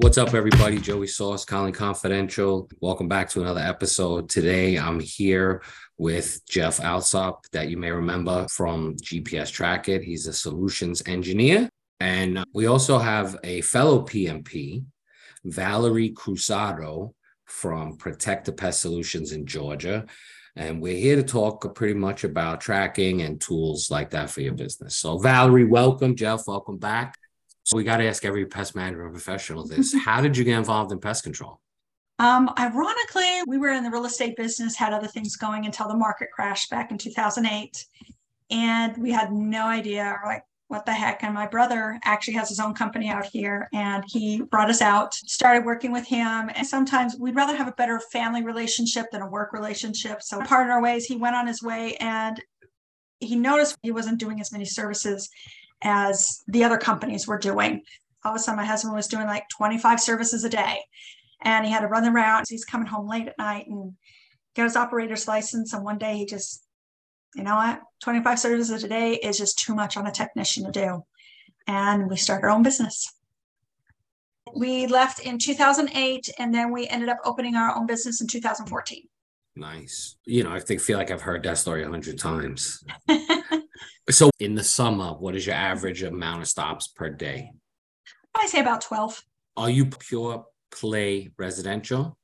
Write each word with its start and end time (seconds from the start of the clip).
What's 0.00 0.16
up, 0.16 0.32
everybody? 0.32 0.78
Joey 0.78 1.08
Sauce, 1.08 1.44
Colony 1.44 1.72
Confidential. 1.72 2.70
Welcome 2.80 3.08
back 3.08 3.28
to 3.30 3.40
another 3.40 3.62
episode. 3.62 4.28
Today, 4.28 4.76
I'm 4.78 5.00
here 5.00 5.60
with 5.96 6.40
Jeff 6.48 6.78
Alsop, 6.78 7.44
that 7.50 7.68
you 7.68 7.78
may 7.78 7.90
remember 7.90 8.46
from 8.48 8.94
GPS 8.94 9.50
Track 9.50 9.88
It. 9.88 10.04
He's 10.04 10.28
a 10.28 10.32
solutions 10.32 11.02
engineer. 11.06 11.68
And 11.98 12.44
we 12.54 12.66
also 12.66 12.98
have 12.98 13.38
a 13.42 13.60
fellow 13.62 14.02
PMP, 14.02 14.84
Valerie 15.44 16.10
Cruzado 16.10 17.12
from 17.46 17.96
Protective 17.96 18.56
Pest 18.56 18.80
Solutions 18.80 19.32
in 19.32 19.46
Georgia. 19.46 20.06
And 20.54 20.80
we're 20.80 20.96
here 20.96 21.16
to 21.16 21.24
talk 21.24 21.74
pretty 21.74 21.94
much 21.94 22.22
about 22.22 22.60
tracking 22.60 23.22
and 23.22 23.40
tools 23.40 23.90
like 23.90 24.10
that 24.10 24.30
for 24.30 24.42
your 24.42 24.54
business. 24.54 24.94
So, 24.94 25.18
Valerie, 25.18 25.64
welcome. 25.64 26.14
Jeff, 26.14 26.46
welcome 26.46 26.78
back. 26.78 27.16
So 27.68 27.76
we 27.76 27.84
got 27.84 27.98
to 27.98 28.08
ask 28.08 28.24
every 28.24 28.46
pest 28.46 28.74
management 28.74 29.12
professional 29.12 29.62
this. 29.62 29.94
How 30.04 30.22
did 30.22 30.38
you 30.38 30.42
get 30.42 30.56
involved 30.56 30.90
in 30.90 30.98
pest 30.98 31.22
control? 31.22 31.60
Um, 32.18 32.50
ironically, 32.58 33.42
we 33.46 33.58
were 33.58 33.68
in 33.68 33.84
the 33.84 33.90
real 33.90 34.06
estate 34.06 34.38
business, 34.38 34.74
had 34.74 34.94
other 34.94 35.06
things 35.06 35.36
going 35.36 35.66
until 35.66 35.86
the 35.86 35.94
market 35.94 36.28
crashed 36.32 36.70
back 36.70 36.90
in 36.90 36.96
2008. 36.96 37.84
And 38.50 38.96
we 38.96 39.12
had 39.12 39.32
no 39.32 39.66
idea, 39.66 40.16
like, 40.24 40.44
what 40.68 40.86
the 40.86 40.94
heck? 40.94 41.22
And 41.22 41.34
my 41.34 41.46
brother 41.46 42.00
actually 42.04 42.34
has 42.34 42.48
his 42.48 42.58
own 42.58 42.72
company 42.72 43.10
out 43.10 43.26
here 43.26 43.68
and 43.74 44.02
he 44.06 44.40
brought 44.40 44.70
us 44.70 44.80
out, 44.80 45.12
started 45.12 45.66
working 45.66 45.92
with 45.92 46.06
him. 46.06 46.50
And 46.54 46.66
sometimes 46.66 47.16
we'd 47.18 47.36
rather 47.36 47.54
have 47.54 47.68
a 47.68 47.72
better 47.72 48.00
family 48.10 48.42
relationship 48.42 49.10
than 49.12 49.20
a 49.20 49.28
work 49.28 49.52
relationship. 49.52 50.22
So, 50.22 50.40
part 50.40 50.64
in 50.64 50.70
our 50.70 50.80
ways, 50.80 51.04
he 51.04 51.16
went 51.16 51.36
on 51.36 51.46
his 51.46 51.62
way 51.62 51.96
and 51.96 52.42
he 53.20 53.36
noticed 53.36 53.76
he 53.82 53.90
wasn't 53.90 54.18
doing 54.18 54.40
as 54.40 54.52
many 54.52 54.64
services 54.64 55.28
as 55.82 56.42
the 56.48 56.64
other 56.64 56.78
companies 56.78 57.26
were 57.26 57.38
doing. 57.38 57.82
All 58.24 58.32
of 58.32 58.36
a 58.36 58.38
sudden, 58.38 58.56
my 58.56 58.64
husband 58.64 58.94
was 58.94 59.06
doing 59.06 59.26
like 59.26 59.48
25 59.56 60.00
services 60.00 60.44
a 60.44 60.48
day 60.48 60.80
and 61.42 61.64
he 61.64 61.72
had 61.72 61.80
to 61.80 61.86
run 61.86 62.02
the 62.02 62.10
routes. 62.10 62.50
He's 62.50 62.64
coming 62.64 62.86
home 62.86 63.08
late 63.08 63.28
at 63.28 63.38
night 63.38 63.66
and 63.68 63.94
got 64.56 64.64
his 64.64 64.76
operator's 64.76 65.28
license. 65.28 65.72
And 65.72 65.84
one 65.84 65.98
day 65.98 66.16
he 66.16 66.26
just, 66.26 66.64
you 67.34 67.44
know 67.44 67.54
what, 67.54 67.80
25 68.02 68.38
services 68.38 68.82
a 68.82 68.88
day 68.88 69.14
is 69.14 69.38
just 69.38 69.58
too 69.58 69.74
much 69.74 69.96
on 69.96 70.06
a 70.06 70.12
technician 70.12 70.64
to 70.64 70.72
do. 70.72 71.04
And 71.66 72.08
we 72.08 72.16
started 72.16 72.46
our 72.46 72.50
own 72.50 72.62
business. 72.62 73.12
We 74.56 74.86
left 74.86 75.20
in 75.20 75.38
2008 75.38 76.30
and 76.38 76.54
then 76.54 76.72
we 76.72 76.88
ended 76.88 77.10
up 77.10 77.18
opening 77.24 77.54
our 77.54 77.76
own 77.76 77.86
business 77.86 78.20
in 78.20 78.26
2014. 78.26 79.02
Nice. 79.54 80.16
You 80.24 80.44
know, 80.44 80.52
I 80.52 80.60
think 80.60 80.80
feel 80.80 80.98
like 80.98 81.10
I've 81.10 81.20
heard 81.20 81.42
that 81.42 81.58
story 81.58 81.82
a 81.82 81.88
hundred 81.88 82.18
times. 82.18 82.82
So 84.10 84.30
in 84.38 84.54
the 84.54 84.64
summer, 84.64 85.10
what 85.10 85.34
is 85.34 85.46
your 85.46 85.56
average 85.56 86.02
amount 86.02 86.42
of 86.42 86.48
stops 86.48 86.88
per 86.88 87.10
day? 87.10 87.52
I 88.34 88.46
say 88.46 88.60
about 88.60 88.80
12. 88.82 89.22
Are 89.56 89.70
you 89.70 89.86
pure 89.86 90.44
play 90.70 91.30
residential? 91.36 92.16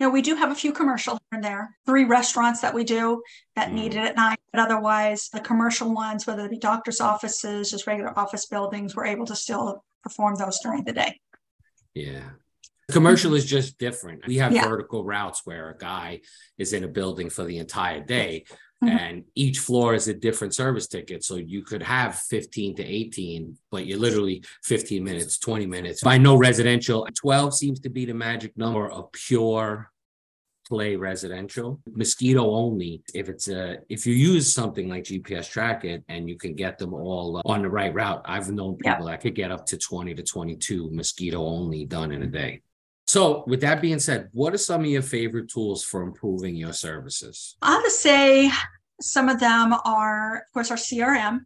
No, 0.00 0.10
we 0.10 0.22
do 0.22 0.34
have 0.34 0.50
a 0.50 0.54
few 0.54 0.72
commercial 0.72 1.14
here 1.14 1.36
and 1.36 1.44
there. 1.44 1.76
Three 1.86 2.04
restaurants 2.04 2.60
that 2.60 2.74
we 2.74 2.82
do 2.82 3.22
that 3.54 3.70
mm. 3.70 3.74
need 3.74 3.94
it 3.94 3.98
at 3.98 4.16
night. 4.16 4.40
But 4.52 4.60
otherwise, 4.60 5.28
the 5.32 5.38
commercial 5.38 5.94
ones, 5.94 6.26
whether 6.26 6.44
it 6.44 6.50
be 6.50 6.58
doctor's 6.58 7.00
offices, 7.00 7.70
just 7.70 7.86
regular 7.86 8.18
office 8.18 8.46
buildings, 8.46 8.96
we're 8.96 9.06
able 9.06 9.26
to 9.26 9.36
still 9.36 9.84
perform 10.02 10.34
those 10.34 10.58
during 10.60 10.82
the 10.82 10.92
day. 10.92 11.20
Yeah. 11.94 12.30
Commercial 12.90 13.34
is 13.34 13.46
just 13.46 13.78
different. 13.78 14.26
We 14.26 14.38
have 14.38 14.52
yeah. 14.52 14.64
vertical 14.64 15.04
routes 15.04 15.42
where 15.44 15.70
a 15.70 15.78
guy 15.78 16.22
is 16.58 16.72
in 16.72 16.82
a 16.82 16.88
building 16.88 17.30
for 17.30 17.44
the 17.44 17.58
entire 17.58 18.00
day, 18.00 18.44
mm-hmm. 18.82 18.96
and 18.96 19.24
each 19.34 19.58
floor 19.58 19.94
is 19.94 20.08
a 20.08 20.14
different 20.14 20.54
service 20.54 20.86
ticket. 20.86 21.24
So 21.24 21.36
you 21.36 21.62
could 21.62 21.82
have 21.82 22.16
15 22.16 22.76
to 22.76 22.84
18, 22.84 23.56
but 23.70 23.86
you're 23.86 23.98
literally 23.98 24.44
15 24.64 25.02
minutes, 25.02 25.38
20 25.38 25.66
minutes. 25.66 26.02
By 26.02 26.18
no 26.18 26.36
residential, 26.36 27.06
12 27.14 27.54
seems 27.54 27.80
to 27.80 27.90
be 27.90 28.04
the 28.04 28.14
magic 28.14 28.56
number 28.56 28.90
of 28.90 29.12
pure 29.12 29.90
play 30.68 30.94
residential 30.94 31.80
mosquito 31.92 32.54
only 32.54 33.02
if 33.14 33.28
it's 33.28 33.48
a 33.48 33.78
if 33.88 34.06
you 34.06 34.14
use 34.14 34.52
something 34.52 34.88
like 34.88 35.02
gps 35.02 35.50
track 35.50 35.84
it 35.84 36.04
and 36.08 36.28
you 36.28 36.36
can 36.38 36.54
get 36.54 36.78
them 36.78 36.94
all 36.94 37.42
on 37.44 37.62
the 37.62 37.68
right 37.68 37.92
route 37.92 38.22
i've 38.26 38.50
known 38.50 38.76
people 38.76 39.06
that 39.06 39.20
could 39.20 39.34
get 39.34 39.50
up 39.50 39.66
to 39.66 39.76
20 39.76 40.14
to 40.14 40.22
22 40.22 40.88
mosquito 40.92 41.44
only 41.44 41.84
done 41.84 42.12
in 42.12 42.22
a 42.22 42.26
day 42.26 42.62
so, 43.12 43.44
with 43.46 43.60
that 43.60 43.82
being 43.82 43.98
said, 43.98 44.30
what 44.32 44.54
are 44.54 44.58
some 44.58 44.80
of 44.80 44.86
your 44.86 45.02
favorite 45.02 45.50
tools 45.50 45.84
for 45.84 46.00
improving 46.00 46.56
your 46.56 46.72
services? 46.72 47.58
I 47.60 47.78
would 47.78 47.92
say 47.92 48.50
some 49.02 49.28
of 49.28 49.38
them 49.38 49.74
are, 49.84 50.36
of 50.36 50.52
course, 50.54 50.70
our 50.70 50.78
CRM. 50.78 51.40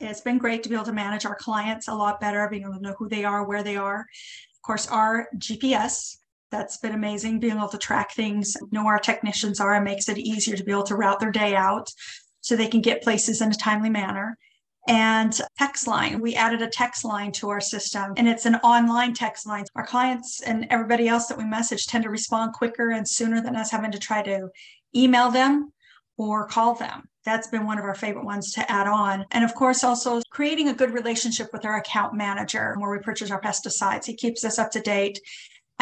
It's 0.00 0.22
been 0.22 0.38
great 0.38 0.62
to 0.62 0.70
be 0.70 0.74
able 0.74 0.86
to 0.86 0.92
manage 0.94 1.26
our 1.26 1.34
clients 1.34 1.88
a 1.88 1.94
lot 1.94 2.18
better, 2.18 2.48
being 2.48 2.62
able 2.62 2.76
to 2.76 2.80
know 2.80 2.94
who 2.98 3.10
they 3.10 3.26
are, 3.26 3.46
where 3.46 3.62
they 3.62 3.76
are. 3.76 4.06
Of 4.56 4.62
course, 4.62 4.88
our 4.88 5.28
GPS. 5.36 6.16
That's 6.50 6.78
been 6.78 6.94
amazing, 6.94 7.40
being 7.40 7.58
able 7.58 7.68
to 7.68 7.76
track 7.76 8.12
things, 8.12 8.56
know 8.70 8.82
where 8.82 8.94
our 8.94 8.98
technicians 8.98 9.60
are, 9.60 9.74
and 9.74 9.84
makes 9.84 10.08
it 10.08 10.16
easier 10.16 10.56
to 10.56 10.64
be 10.64 10.72
able 10.72 10.84
to 10.84 10.96
route 10.96 11.20
their 11.20 11.30
day 11.30 11.54
out 11.54 11.90
so 12.40 12.56
they 12.56 12.68
can 12.68 12.80
get 12.80 13.02
places 13.02 13.42
in 13.42 13.50
a 13.50 13.54
timely 13.54 13.90
manner 13.90 14.38
and 14.88 15.40
text 15.58 15.86
line. 15.86 16.20
We 16.20 16.34
added 16.34 16.62
a 16.62 16.68
text 16.68 17.04
line 17.04 17.32
to 17.32 17.48
our 17.50 17.60
system 17.60 18.14
and 18.16 18.28
it's 18.28 18.46
an 18.46 18.56
online 18.56 19.14
text 19.14 19.46
line. 19.46 19.64
Our 19.76 19.86
clients 19.86 20.42
and 20.42 20.66
everybody 20.70 21.08
else 21.08 21.26
that 21.26 21.38
we 21.38 21.44
message 21.44 21.86
tend 21.86 22.04
to 22.04 22.10
respond 22.10 22.52
quicker 22.52 22.90
and 22.90 23.08
sooner 23.08 23.40
than 23.40 23.56
us 23.56 23.70
having 23.70 23.92
to 23.92 23.98
try 23.98 24.22
to 24.22 24.48
email 24.94 25.30
them 25.30 25.72
or 26.16 26.46
call 26.46 26.74
them. 26.74 27.08
That's 27.24 27.46
been 27.46 27.64
one 27.64 27.78
of 27.78 27.84
our 27.84 27.94
favorite 27.94 28.24
ones 28.24 28.52
to 28.54 28.70
add 28.70 28.88
on. 28.88 29.24
And 29.30 29.44
of 29.44 29.54
course, 29.54 29.84
also 29.84 30.20
creating 30.30 30.68
a 30.68 30.74
good 30.74 30.92
relationship 30.92 31.50
with 31.52 31.64
our 31.64 31.76
account 31.76 32.14
manager 32.14 32.74
where 32.78 32.90
we 32.90 32.98
purchase 32.98 33.30
our 33.30 33.40
pesticides. 33.40 34.06
He 34.06 34.14
keeps 34.14 34.44
us 34.44 34.58
up 34.58 34.72
to 34.72 34.80
date 34.80 35.20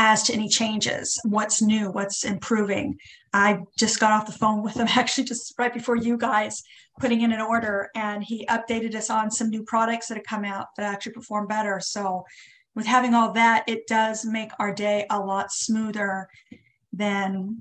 as 0.02 0.22
to 0.22 0.32
any 0.32 0.48
changes, 0.48 1.20
what's 1.24 1.60
new, 1.60 1.90
what's 1.90 2.24
improving. 2.24 2.98
I 3.34 3.58
just 3.78 4.00
got 4.00 4.12
off 4.12 4.24
the 4.24 4.32
phone 4.32 4.62
with 4.62 4.74
him 4.74 4.88
actually 4.96 5.24
just 5.24 5.52
right 5.58 5.72
before 5.72 5.94
you 5.94 6.16
guys 6.16 6.62
putting 6.98 7.20
in 7.20 7.32
an 7.32 7.40
order, 7.42 7.90
and 7.94 8.24
he 8.24 8.46
updated 8.46 8.94
us 8.94 9.10
on 9.10 9.30
some 9.30 9.50
new 9.50 9.62
products 9.62 10.08
that 10.08 10.16
have 10.16 10.24
come 10.24 10.44
out 10.44 10.68
that 10.76 10.90
actually 10.90 11.12
perform 11.12 11.46
better. 11.46 11.80
So, 11.80 12.24
with 12.74 12.86
having 12.86 13.14
all 13.14 13.32
that, 13.32 13.64
it 13.68 13.86
does 13.88 14.24
make 14.24 14.52
our 14.58 14.72
day 14.72 15.04
a 15.10 15.20
lot 15.20 15.52
smoother 15.52 16.28
than 16.94 17.60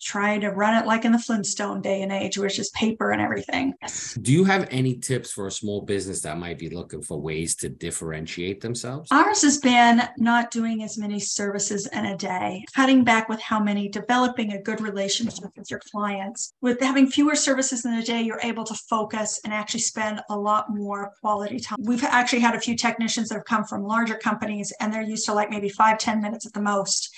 try 0.00 0.38
to 0.38 0.48
run 0.48 0.74
it 0.74 0.86
like 0.86 1.04
in 1.04 1.12
the 1.12 1.18
Flintstone 1.18 1.80
day 1.80 2.02
and 2.02 2.12
age, 2.12 2.38
which 2.38 2.58
is 2.58 2.70
paper 2.70 3.10
and 3.10 3.20
everything. 3.20 3.74
Do 4.20 4.32
you 4.32 4.44
have 4.44 4.66
any 4.70 4.94
tips 4.96 5.32
for 5.32 5.46
a 5.46 5.50
small 5.50 5.82
business 5.82 6.20
that 6.22 6.38
might 6.38 6.58
be 6.58 6.70
looking 6.70 7.02
for 7.02 7.20
ways 7.20 7.54
to 7.56 7.68
differentiate 7.68 8.60
themselves? 8.60 9.08
Ours 9.12 9.42
has 9.42 9.58
been 9.58 10.02
not 10.16 10.50
doing 10.50 10.82
as 10.82 10.98
many 10.98 11.20
services 11.20 11.86
in 11.86 12.06
a 12.06 12.16
day, 12.16 12.64
cutting 12.74 13.04
back 13.04 13.28
with 13.28 13.40
how 13.40 13.60
many, 13.60 13.88
developing 13.88 14.52
a 14.52 14.62
good 14.62 14.80
relationship 14.80 15.50
with 15.56 15.70
your 15.70 15.80
clients. 15.90 16.54
With 16.60 16.80
having 16.80 17.06
fewer 17.06 17.34
services 17.34 17.84
in 17.84 17.92
a 17.94 18.02
day, 18.02 18.22
you're 18.22 18.40
able 18.42 18.64
to 18.64 18.74
focus 18.74 19.40
and 19.44 19.52
actually 19.52 19.80
spend 19.80 20.20
a 20.30 20.38
lot 20.38 20.66
more 20.70 21.12
quality 21.20 21.60
time. 21.60 21.78
We've 21.82 22.04
actually 22.04 22.40
had 22.40 22.54
a 22.54 22.60
few 22.60 22.76
technicians 22.76 23.28
that 23.28 23.36
have 23.36 23.44
come 23.44 23.64
from 23.64 23.82
larger 23.84 24.16
companies 24.16 24.72
and 24.80 24.92
they're 24.92 25.02
used 25.02 25.26
to 25.26 25.34
like 25.34 25.50
maybe 25.50 25.68
five, 25.68 25.98
ten 25.98 26.20
minutes 26.20 26.46
at 26.46 26.52
the 26.52 26.62
most 26.62 27.14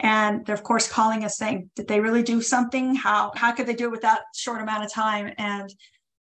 and 0.00 0.44
they're 0.46 0.54
of 0.54 0.62
course 0.62 0.90
calling 0.90 1.24
us 1.24 1.36
saying 1.36 1.70
did 1.74 1.88
they 1.88 2.00
really 2.00 2.22
do 2.22 2.40
something? 2.40 2.94
How 2.94 3.32
how 3.34 3.52
could 3.52 3.66
they 3.66 3.74
do 3.74 3.86
it 3.86 3.90
with 3.90 4.02
that 4.02 4.22
short 4.34 4.60
amount 4.60 4.84
of 4.84 4.92
time? 4.92 5.32
And 5.38 5.72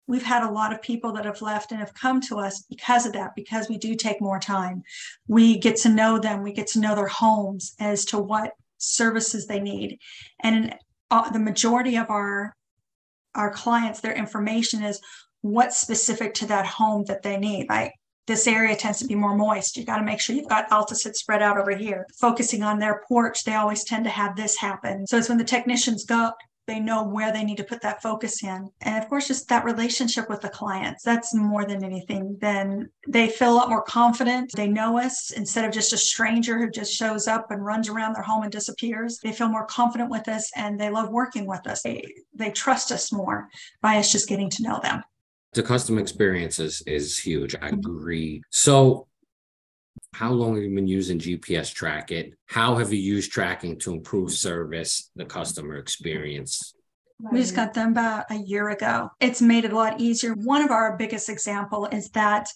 we've 0.07 0.23
had 0.23 0.43
a 0.43 0.51
lot 0.51 0.73
of 0.73 0.81
people 0.81 1.11
that 1.13 1.25
have 1.25 1.41
left 1.41 1.71
and 1.71 1.79
have 1.79 1.93
come 1.93 2.21
to 2.21 2.37
us 2.37 2.63
because 2.69 3.05
of 3.05 3.13
that 3.13 3.31
because 3.35 3.67
we 3.69 3.77
do 3.77 3.93
take 3.93 4.21
more 4.21 4.39
time. 4.39 4.81
We 5.27 5.59
get 5.59 5.75
to 5.77 5.89
know 5.89 6.17
them. 6.17 6.43
We 6.43 6.53
get 6.53 6.67
to 6.67 6.79
know 6.79 6.95
their 6.95 7.07
homes 7.07 7.75
as 7.79 8.05
to 8.05 8.17
what 8.17 8.53
services 8.77 9.47
they 9.47 9.59
need. 9.59 9.99
And 10.41 10.55
in, 10.55 10.73
uh, 11.11 11.29
the 11.29 11.39
majority 11.39 11.97
of 11.97 12.09
our 12.09 12.55
our 13.35 13.51
clients 13.51 14.01
their 14.01 14.13
information 14.13 14.83
is 14.83 14.99
what's 15.41 15.77
specific 15.77 16.33
to 16.33 16.47
that 16.47 16.65
home 16.65 17.05
that 17.07 17.21
they 17.21 17.37
need. 17.37 17.67
Like 17.69 17.93
this 18.27 18.45
area 18.45 18.75
tends 18.75 18.99
to 18.99 19.07
be 19.07 19.15
more 19.15 19.35
moist. 19.35 19.77
You 19.77 19.85
got 19.85 19.97
to 19.97 20.03
make 20.03 20.19
sure 20.19 20.35
you've 20.35 20.49
got 20.49 20.69
Altosid 20.69 21.15
spread 21.15 21.41
out 21.41 21.57
over 21.57 21.75
here. 21.75 22.05
Focusing 22.19 22.61
on 22.61 22.77
their 22.77 23.01
porch, 23.07 23.43
they 23.43 23.55
always 23.55 23.83
tend 23.83 24.03
to 24.03 24.11
have 24.11 24.35
this 24.35 24.57
happen. 24.57 25.07
So 25.07 25.17
it's 25.17 25.29
when 25.29 25.37
the 25.37 25.43
technicians 25.43 26.05
go, 26.05 26.31
they 26.67 26.81
know 26.81 27.01
where 27.01 27.31
they 27.31 27.45
need 27.45 27.55
to 27.57 27.63
put 27.63 27.81
that 27.81 28.01
focus 28.01 28.43
in. 28.43 28.69
And 28.81 29.01
of 29.01 29.07
course, 29.07 29.29
just 29.29 29.47
that 29.47 29.63
relationship 29.63 30.29
with 30.29 30.41
the 30.41 30.49
clients. 30.49 31.01
That's 31.01 31.33
more 31.33 31.63
than 31.63 31.81
anything. 31.81 32.37
Then 32.41 32.89
they 33.07 33.29
feel 33.29 33.53
a 33.53 33.55
lot 33.55 33.69
more 33.69 33.83
confident. 33.83 34.51
They 34.53 34.67
know 34.67 34.99
us 34.99 35.31
instead 35.31 35.63
of 35.63 35.71
just 35.71 35.93
a 35.93 35.97
stranger 35.97 36.57
who 36.57 36.69
just 36.69 36.93
shows 36.93 37.25
up 37.25 37.51
and 37.51 37.65
runs 37.65 37.87
around 37.87 38.13
their 38.13 38.23
home 38.23 38.43
and 38.43 38.51
disappears. 38.51 39.19
They 39.23 39.31
feel 39.31 39.47
more 39.47 39.65
confident 39.65 40.11
with 40.11 40.27
us 40.27 40.51
and 40.57 40.77
they 40.77 40.89
love 40.89 41.09
working 41.09 41.47
with 41.47 41.65
us. 41.67 41.83
They, 41.83 42.03
they 42.33 42.51
trust 42.51 42.91
us 42.91 43.13
more 43.13 43.47
by 43.81 43.95
us 43.95 44.11
just 44.11 44.27
getting 44.27 44.49
to 44.49 44.63
know 44.63 44.81
them 44.83 45.03
the 45.57 45.63
customer 45.63 45.99
experience 45.99 46.59
is, 46.59 46.81
is 46.87 47.17
huge. 47.17 47.55
I 47.55 47.71
mm-hmm. 47.71 47.79
agree. 47.79 48.41
So, 48.51 49.07
how 50.13 50.31
long 50.31 50.55
have 50.55 50.63
you 50.63 50.73
been 50.73 50.87
using 50.87 51.19
GPS 51.19 51.73
Track 51.73 52.11
It? 52.11 52.33
How 52.45 52.75
have 52.75 52.93
you 52.93 52.99
used 52.99 53.31
tracking 53.31 53.77
to 53.79 53.91
improve 53.91 54.31
service, 54.31 55.11
the 55.15 55.25
customer 55.25 55.75
experience? 55.75 56.73
We 57.19 57.39
just 57.39 57.55
got 57.55 57.73
them 57.73 57.91
about 57.91 58.25
a 58.29 58.35
year 58.35 58.69
ago. 58.69 59.09
It's 59.19 59.41
made 59.41 59.65
it 59.65 59.73
a 59.73 59.75
lot 59.75 59.99
easier. 59.99 60.33
One 60.33 60.61
of 60.61 60.69
our 60.69 60.95
biggest 60.95 61.29
example 61.29 61.87
is 61.87 62.09
that 62.11 62.47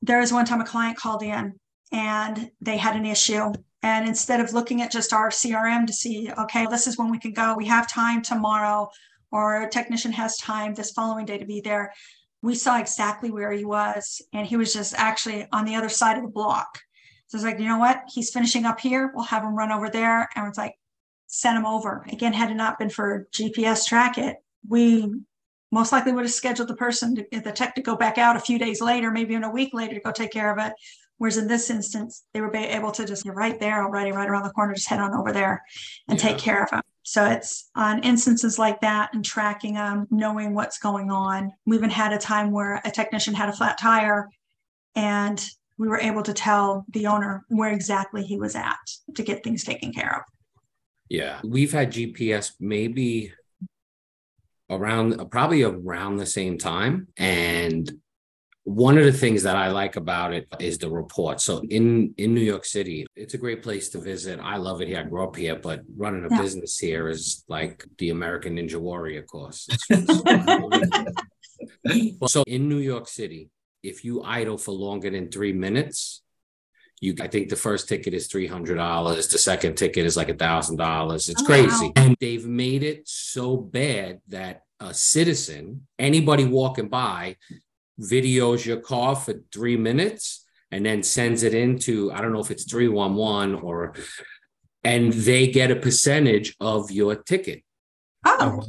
there 0.00 0.20
was 0.20 0.32
one 0.32 0.46
time 0.46 0.62
a 0.62 0.64
client 0.64 0.96
called 0.96 1.22
in 1.22 1.54
and 1.92 2.50
they 2.62 2.78
had 2.78 2.96
an 2.96 3.04
issue. 3.04 3.52
And 3.82 4.08
instead 4.08 4.40
of 4.40 4.54
looking 4.54 4.80
at 4.80 4.90
just 4.90 5.12
our 5.12 5.28
CRM 5.28 5.86
to 5.86 5.92
see, 5.92 6.30
okay, 6.38 6.66
this 6.70 6.86
is 6.86 6.96
when 6.96 7.10
we 7.10 7.18
can 7.18 7.32
go, 7.32 7.54
we 7.54 7.66
have 7.66 7.90
time 7.90 8.22
tomorrow, 8.22 8.88
or 9.34 9.62
a 9.62 9.68
technician 9.68 10.12
has 10.12 10.36
time 10.36 10.74
this 10.74 10.92
following 10.92 11.26
day 11.26 11.36
to 11.36 11.44
be 11.44 11.60
there, 11.60 11.92
we 12.40 12.54
saw 12.54 12.78
exactly 12.78 13.32
where 13.32 13.50
he 13.50 13.64
was. 13.64 14.22
And 14.32 14.46
he 14.46 14.56
was 14.56 14.72
just 14.72 14.94
actually 14.94 15.48
on 15.50 15.64
the 15.64 15.74
other 15.74 15.88
side 15.88 16.16
of 16.16 16.22
the 16.22 16.30
block. 16.30 16.78
So 17.26 17.36
it's 17.36 17.44
like, 17.44 17.58
you 17.58 17.66
know 17.66 17.78
what? 17.78 18.02
He's 18.14 18.30
finishing 18.30 18.64
up 18.64 18.78
here. 18.78 19.10
We'll 19.12 19.24
have 19.24 19.42
him 19.42 19.56
run 19.56 19.72
over 19.72 19.90
there. 19.90 20.28
And 20.36 20.46
it's 20.46 20.56
like, 20.56 20.76
send 21.26 21.58
him 21.58 21.66
over. 21.66 22.06
Again, 22.12 22.32
had 22.32 22.52
it 22.52 22.54
not 22.54 22.78
been 22.78 22.90
for 22.90 23.26
GPS 23.32 23.86
track 23.86 24.18
it, 24.18 24.36
we 24.68 25.12
most 25.72 25.90
likely 25.90 26.12
would 26.12 26.24
have 26.24 26.32
scheduled 26.32 26.68
the 26.68 26.76
person, 26.76 27.16
to, 27.16 27.40
the 27.40 27.50
tech 27.50 27.74
to 27.74 27.82
go 27.82 27.96
back 27.96 28.18
out 28.18 28.36
a 28.36 28.40
few 28.40 28.56
days 28.56 28.80
later, 28.80 29.10
maybe 29.10 29.34
in 29.34 29.42
a 29.42 29.50
week 29.50 29.70
later 29.74 29.94
to 29.94 30.00
go 30.00 30.12
take 30.12 30.30
care 30.30 30.52
of 30.56 30.64
it. 30.64 30.72
Whereas 31.18 31.38
in 31.38 31.48
this 31.48 31.70
instance, 31.70 32.22
they 32.34 32.40
were 32.40 32.54
able 32.54 32.92
to 32.92 33.04
just, 33.04 33.24
you're 33.24 33.34
right 33.34 33.58
there 33.58 33.82
already, 33.82 34.12
right 34.12 34.28
around 34.28 34.44
the 34.44 34.50
corner, 34.50 34.74
just 34.74 34.88
head 34.88 35.00
on 35.00 35.12
over 35.12 35.32
there 35.32 35.64
and 36.06 36.20
yeah. 36.20 36.28
take 36.28 36.38
care 36.38 36.62
of 36.62 36.70
them. 36.70 36.82
So 37.04 37.26
it's 37.26 37.70
on 37.76 38.02
instances 38.02 38.58
like 38.58 38.80
that 38.80 39.12
and 39.12 39.22
tracking 39.24 39.74
them, 39.74 40.06
knowing 40.10 40.54
what's 40.54 40.78
going 40.78 41.10
on. 41.10 41.52
We 41.66 41.76
even 41.76 41.90
had 41.90 42.14
a 42.14 42.18
time 42.18 42.50
where 42.50 42.80
a 42.84 42.90
technician 42.90 43.34
had 43.34 43.50
a 43.50 43.52
flat 43.52 43.78
tire 43.78 44.30
and 44.96 45.44
we 45.76 45.86
were 45.86 46.00
able 46.00 46.22
to 46.22 46.32
tell 46.32 46.86
the 46.90 47.06
owner 47.06 47.44
where 47.48 47.72
exactly 47.72 48.22
he 48.22 48.38
was 48.38 48.56
at 48.56 48.78
to 49.14 49.22
get 49.22 49.44
things 49.44 49.64
taken 49.64 49.92
care 49.92 50.16
of. 50.16 50.22
Yeah. 51.10 51.40
We've 51.44 51.72
had 51.72 51.92
GPS 51.92 52.52
maybe 52.58 53.32
around 54.70 55.30
probably 55.30 55.62
around 55.62 56.16
the 56.16 56.26
same 56.26 56.56
time. 56.56 57.08
And 57.18 57.92
one 58.64 58.96
of 58.96 59.04
the 59.04 59.12
things 59.12 59.42
that 59.42 59.56
I 59.56 59.68
like 59.68 59.96
about 59.96 60.32
it 60.32 60.48
is 60.58 60.78
the 60.78 60.90
report. 60.90 61.40
So 61.40 61.62
in 61.68 62.14
in 62.16 62.34
New 62.34 62.40
York 62.40 62.64
City, 62.64 63.06
it's 63.14 63.34
a 63.34 63.38
great 63.38 63.62
place 63.62 63.90
to 63.90 64.00
visit. 64.00 64.40
I 64.42 64.56
love 64.56 64.80
it 64.80 64.88
here. 64.88 65.00
I 65.00 65.02
grew 65.02 65.22
up 65.22 65.36
here, 65.36 65.56
but 65.56 65.82
running 65.96 66.24
a 66.24 66.28
yeah. 66.30 66.40
business 66.40 66.78
here 66.78 67.08
is 67.08 67.44
like 67.46 67.84
the 67.98 68.10
American 68.10 68.56
Ninja 68.56 68.76
Warrior 68.76 69.22
course. 69.22 69.68
so 72.26 72.42
in 72.46 72.68
New 72.68 72.78
York 72.78 73.06
City, 73.06 73.50
if 73.82 74.02
you 74.02 74.22
idle 74.22 74.56
for 74.56 74.72
longer 74.72 75.10
than 75.10 75.30
three 75.30 75.52
minutes, 75.52 76.22
you 77.02 77.14
I 77.20 77.28
think 77.28 77.50
the 77.50 77.56
first 77.56 77.86
ticket 77.86 78.14
is 78.14 78.28
three 78.28 78.46
hundred 78.46 78.76
dollars. 78.76 79.28
The 79.28 79.36
second 79.36 79.76
ticket 79.76 80.06
is 80.06 80.16
like 80.16 80.30
a 80.30 80.34
thousand 80.34 80.76
dollars. 80.76 81.28
It's 81.28 81.42
oh, 81.42 81.46
crazy, 81.46 81.86
wow. 81.86 81.92
and 81.96 82.16
they've 82.18 82.46
made 82.46 82.82
it 82.82 83.06
so 83.06 83.58
bad 83.58 84.22
that 84.28 84.62
a 84.80 84.94
citizen, 84.94 85.86
anybody 85.98 86.44
walking 86.44 86.88
by, 86.88 87.36
videos 88.00 88.64
your 88.64 88.78
car 88.78 89.16
for 89.16 89.34
three 89.52 89.76
minutes 89.76 90.44
and 90.70 90.84
then 90.84 91.02
sends 91.02 91.42
it 91.42 91.54
into 91.54 92.10
I 92.12 92.20
don't 92.20 92.32
know 92.32 92.40
if 92.40 92.50
it's 92.50 92.64
three 92.64 92.88
one 92.88 93.14
one 93.14 93.54
or, 93.54 93.94
and 94.82 95.12
they 95.12 95.46
get 95.46 95.70
a 95.70 95.76
percentage 95.76 96.56
of 96.60 96.90
your 96.90 97.14
ticket. 97.14 97.62
Oh. 98.24 98.62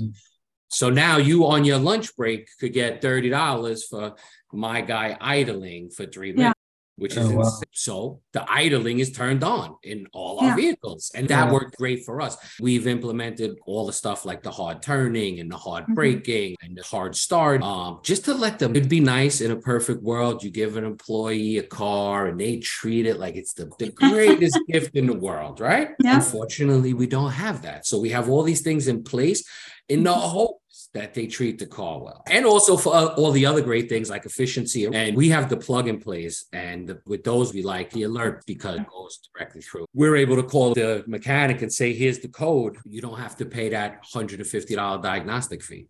So 0.70 0.90
now 0.90 1.18
you 1.18 1.46
on 1.46 1.64
your 1.66 1.78
lunch 1.78 2.16
break 2.16 2.48
could 2.60 2.74
get 2.74 3.02
thirty 3.02 3.30
dollars 3.30 3.88
for 3.88 4.16
my 4.54 4.82
guy 4.82 5.18
idling 5.20 5.90
for 5.90 6.06
three 6.06 6.34
minutes 6.34 6.55
which 6.98 7.18
is 7.18 7.30
oh, 7.30 7.36
wow. 7.36 7.52
so 7.72 8.22
the 8.32 8.46
idling 8.50 9.00
is 9.00 9.12
turned 9.12 9.44
on 9.44 9.76
in 9.84 10.08
all 10.14 10.40
our 10.40 10.48
yeah. 10.50 10.56
vehicles 10.56 11.12
and 11.14 11.28
that 11.28 11.48
yeah. 11.48 11.52
worked 11.52 11.76
great 11.78 12.06
for 12.06 12.22
us 12.22 12.38
we've 12.60 12.88
implemented 12.88 13.58
all 13.66 13.86
the 13.86 13.94
stuff 13.94 14.26
like 14.26 14.42
the 14.44 14.52
hard 14.52 14.82
turning 14.82 15.40
and 15.40 15.52
the 15.52 15.58
hard 15.58 15.84
mm-hmm. 15.84 15.94
braking 15.94 16.56
and 16.62 16.78
the 16.78 16.84
hard 16.84 17.16
start 17.16 17.62
um, 17.62 18.00
just 18.04 18.26
to 18.26 18.34
let 18.34 18.60
them 18.60 18.76
it'd 18.76 18.90
be 18.90 19.00
nice 19.00 19.42
in 19.42 19.52
a 19.52 19.56
perfect 19.56 20.02
world 20.04 20.44
you 20.44 20.50
give 20.50 20.78
an 20.78 20.86
employee 20.86 21.58
a 21.58 21.64
car 21.64 22.28
and 22.28 22.40
they 22.40 22.58
treat 22.58 23.06
it 23.06 23.20
like 23.20 23.36
it's 23.36 23.54
the, 23.54 23.70
the 23.80 23.92
greatest 23.96 24.58
gift 24.68 24.96
in 24.96 25.08
the 25.08 25.18
world 25.18 25.60
right 25.60 25.90
yeah. 26.00 26.16
unfortunately 26.16 26.94
we 26.94 27.08
don't 27.08 27.32
have 27.32 27.62
that 27.62 27.86
so 27.86 28.00
we 28.00 28.10
have 28.10 28.30
all 28.30 28.44
these 28.44 28.62
things 28.62 28.88
in 28.88 29.04
place 29.04 29.44
in 29.90 30.04
the 30.04 30.10
mm-hmm. 30.10 30.30
hope 30.30 30.62
that 30.96 31.14
they 31.14 31.28
treat 31.28 31.60
the 31.60 31.66
car 31.66 32.00
well. 32.00 32.24
And 32.28 32.46
also 32.46 32.78
for 32.78 32.96
uh, 32.96 33.08
all 33.16 33.32
the 33.32 33.46
other 33.46 33.62
great 33.62 33.90
things 33.90 34.10
like 34.10 34.26
efficiency. 34.26 34.86
And 34.86 35.16
we 35.16 35.30
have 35.30 35.50
the 35.50 35.58
plug 35.58 35.88
and 35.90 36.02
plays. 36.02 36.46
And 36.54 36.98
with 37.06 37.24
those, 37.24 37.54
we 37.54 37.62
like 37.62 37.92
the 37.92 38.04
alert 38.04 38.44
because 38.48 38.80
it 38.80 38.88
goes 38.90 39.20
directly 39.34 39.62
through. 39.62 39.86
We're 39.94 40.16
able 40.16 40.38
to 40.38 40.44
call 40.44 40.74
the 40.74 41.04
mechanic 41.06 41.62
and 41.62 41.72
say, 41.72 41.94
here's 41.94 42.20
the 42.20 42.30
code. 42.30 42.78
You 42.86 43.02
don't 43.02 43.20
have 43.20 43.36
to 43.38 43.46
pay 43.46 43.70
that 43.70 44.06
$150 44.06 45.04
diagnostic 45.04 45.62
fee. 45.62 45.88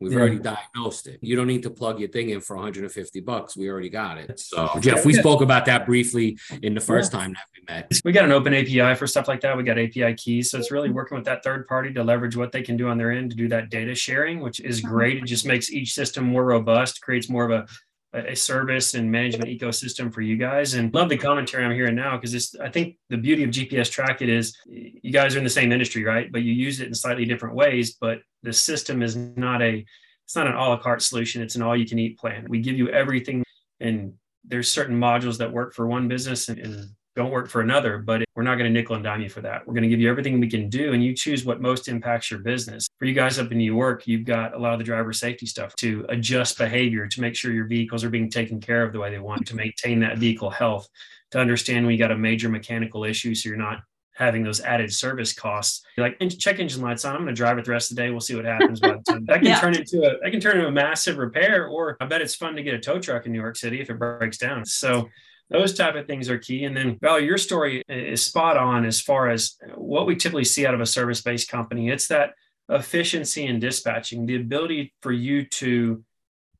We've 0.00 0.12
yeah. 0.12 0.18
already 0.18 0.38
diagnosed 0.38 1.06
it. 1.08 1.18
You 1.20 1.36
don't 1.36 1.46
need 1.46 1.62
to 1.64 1.70
plug 1.70 2.00
your 2.00 2.08
thing 2.08 2.30
in 2.30 2.40
for 2.40 2.56
150 2.56 3.20
bucks. 3.20 3.54
We 3.54 3.68
already 3.68 3.90
got 3.90 4.16
it. 4.16 4.40
So, 4.40 4.70
Jeff, 4.80 5.04
we 5.04 5.12
spoke 5.12 5.42
about 5.42 5.66
that 5.66 5.84
briefly 5.84 6.38
in 6.62 6.74
the 6.74 6.80
first 6.80 7.12
yeah. 7.12 7.18
time 7.18 7.34
that 7.34 7.44
we 7.54 7.74
met. 7.74 8.00
We 8.02 8.12
got 8.12 8.24
an 8.24 8.32
open 8.32 8.54
API 8.54 8.94
for 8.94 9.06
stuff 9.06 9.28
like 9.28 9.42
that. 9.42 9.54
We 9.56 9.62
got 9.62 9.78
API 9.78 10.14
keys. 10.14 10.50
So 10.50 10.58
it's 10.58 10.70
really 10.70 10.90
working 10.90 11.16
with 11.16 11.26
that 11.26 11.44
third 11.44 11.68
party 11.68 11.92
to 11.92 12.02
leverage 12.02 12.34
what 12.34 12.50
they 12.50 12.62
can 12.62 12.78
do 12.78 12.88
on 12.88 12.96
their 12.96 13.10
end 13.10 13.30
to 13.32 13.36
do 13.36 13.48
that 13.48 13.68
data 13.68 13.94
sharing, 13.94 14.40
which 14.40 14.60
is 14.60 14.80
great. 14.80 15.18
It 15.18 15.26
just 15.26 15.46
makes 15.46 15.70
each 15.70 15.92
system 15.92 16.24
more 16.24 16.46
robust, 16.46 17.02
creates 17.02 17.28
more 17.28 17.44
of 17.44 17.50
a 17.50 17.66
a 18.12 18.34
service 18.34 18.94
and 18.94 19.10
management 19.10 19.48
ecosystem 19.48 20.12
for 20.12 20.20
you 20.20 20.36
guys. 20.36 20.74
And 20.74 20.92
love 20.92 21.08
the 21.08 21.16
commentary 21.16 21.64
i'm 21.64 21.72
hearing 21.72 21.94
now 21.94 22.16
because 22.16 22.56
i 22.60 22.68
think 22.68 22.96
the 23.08 23.16
beauty 23.16 23.44
of 23.44 23.50
gps 23.50 23.90
track 23.90 24.20
it 24.20 24.28
is 24.28 24.56
you 24.66 25.12
guys 25.12 25.34
are 25.34 25.38
in 25.38 25.44
the 25.44 25.50
same 25.50 25.70
industry 25.70 26.04
right? 26.04 26.30
But 26.30 26.42
you 26.42 26.52
use 26.52 26.80
it 26.80 26.88
in 26.88 26.94
slightly 26.94 27.24
different 27.24 27.54
ways 27.54 27.96
but 28.00 28.18
the 28.42 28.52
system 28.52 29.02
is 29.02 29.16
not 29.16 29.62
a 29.62 29.84
it's 30.30 30.36
not 30.36 30.46
an 30.46 30.54
a 30.54 30.60
la 30.60 30.76
carte 30.76 31.02
solution. 31.02 31.42
It's 31.42 31.56
an 31.56 31.62
all 31.62 31.76
you 31.76 31.86
can 31.86 31.98
eat 31.98 32.16
plan. 32.16 32.46
We 32.48 32.60
give 32.60 32.78
you 32.78 32.88
everything 32.88 33.42
and 33.80 34.14
there's 34.44 34.70
certain 34.70 34.98
modules 34.98 35.38
that 35.38 35.52
work 35.52 35.74
for 35.74 35.88
one 35.88 36.06
business 36.06 36.48
and, 36.48 36.58
and 36.60 36.90
don't 37.20 37.30
work 37.30 37.48
for 37.48 37.60
another, 37.60 37.98
but 37.98 38.24
we're 38.34 38.42
not 38.42 38.56
going 38.56 38.72
to 38.72 38.72
nickel 38.72 38.94
and 38.94 39.04
dime 39.04 39.20
you 39.20 39.28
for 39.28 39.42
that. 39.42 39.66
We're 39.66 39.74
going 39.74 39.82
to 39.82 39.88
give 39.88 40.00
you 40.00 40.08
everything 40.08 40.40
we 40.40 40.48
can 40.48 40.70
do, 40.70 40.94
and 40.94 41.04
you 41.04 41.14
choose 41.14 41.44
what 41.44 41.60
most 41.60 41.86
impacts 41.86 42.30
your 42.30 42.40
business. 42.40 42.88
For 42.98 43.04
you 43.04 43.12
guys 43.12 43.38
up 43.38 43.52
in 43.52 43.58
New 43.58 43.72
York, 43.72 44.06
you've 44.06 44.24
got 44.24 44.54
a 44.54 44.58
lot 44.58 44.72
of 44.72 44.78
the 44.78 44.84
driver 44.84 45.12
safety 45.12 45.44
stuff 45.46 45.76
to 45.76 46.06
adjust 46.08 46.56
behavior 46.56 47.06
to 47.06 47.20
make 47.20 47.36
sure 47.36 47.52
your 47.52 47.66
vehicles 47.66 48.04
are 48.04 48.10
being 48.10 48.30
taken 48.30 48.58
care 48.58 48.82
of 48.82 48.92
the 48.92 48.98
way 48.98 49.10
they 49.10 49.18
want 49.18 49.46
to 49.46 49.54
maintain 49.54 50.00
that 50.00 50.16
vehicle 50.16 50.50
health, 50.50 50.88
to 51.32 51.38
understand 51.38 51.84
when 51.84 51.92
you 51.92 51.98
got 51.98 52.10
a 52.10 52.16
major 52.16 52.48
mechanical 52.48 53.04
issue, 53.04 53.34
so 53.34 53.48
you're 53.48 53.58
not 53.58 53.82
having 54.14 54.42
those 54.42 54.60
added 54.60 54.92
service 54.92 55.32
costs. 55.32 55.82
You're 55.96 56.08
like, 56.08 56.38
check 56.38 56.58
engine 56.58 56.82
lights 56.82 57.04
on. 57.04 57.16
I'm 57.16 57.22
going 57.22 57.34
to 57.34 57.38
drive 57.38 57.58
it 57.58 57.64
the 57.64 57.70
rest 57.70 57.90
of 57.90 57.96
the 57.96 58.02
day. 58.02 58.10
We'll 58.10 58.20
see 58.20 58.36
what 58.36 58.44
happens. 58.44 58.80
But 58.80 59.04
that 59.06 59.26
can 59.26 59.44
yeah. 59.44 59.60
turn 59.60 59.74
into 59.74 60.02
a 60.02 60.18
that 60.22 60.30
can 60.30 60.40
turn 60.40 60.56
into 60.56 60.68
a 60.68 60.72
massive 60.72 61.16
repair. 61.18 61.66
Or 61.66 61.96
I 62.00 62.06
bet 62.06 62.20
it's 62.20 62.34
fun 62.34 62.54
to 62.56 62.62
get 62.62 62.74
a 62.74 62.78
tow 62.78 62.98
truck 62.98 63.26
in 63.26 63.32
New 63.32 63.40
York 63.40 63.56
City 63.56 63.80
if 63.80 63.90
it 63.90 63.98
breaks 63.98 64.38
down. 64.38 64.64
So 64.64 65.08
those 65.50 65.74
type 65.74 65.96
of 65.96 66.06
things 66.06 66.30
are 66.30 66.38
key. 66.38 66.64
And 66.64 66.76
then, 66.76 66.96
Valerie, 67.00 67.26
your 67.26 67.38
story 67.38 67.82
is 67.88 68.24
spot 68.24 68.56
on 68.56 68.84
as 68.84 69.00
far 69.00 69.28
as 69.28 69.56
what 69.74 70.06
we 70.06 70.14
typically 70.14 70.44
see 70.44 70.64
out 70.64 70.74
of 70.74 70.80
a 70.80 70.86
service 70.86 71.20
based 71.20 71.50
company. 71.50 71.90
It's 71.90 72.06
that 72.08 72.34
efficiency 72.68 73.46
in 73.46 73.58
dispatching, 73.58 74.26
the 74.26 74.36
ability 74.36 74.94
for 75.02 75.10
you 75.10 75.44
to 75.44 76.04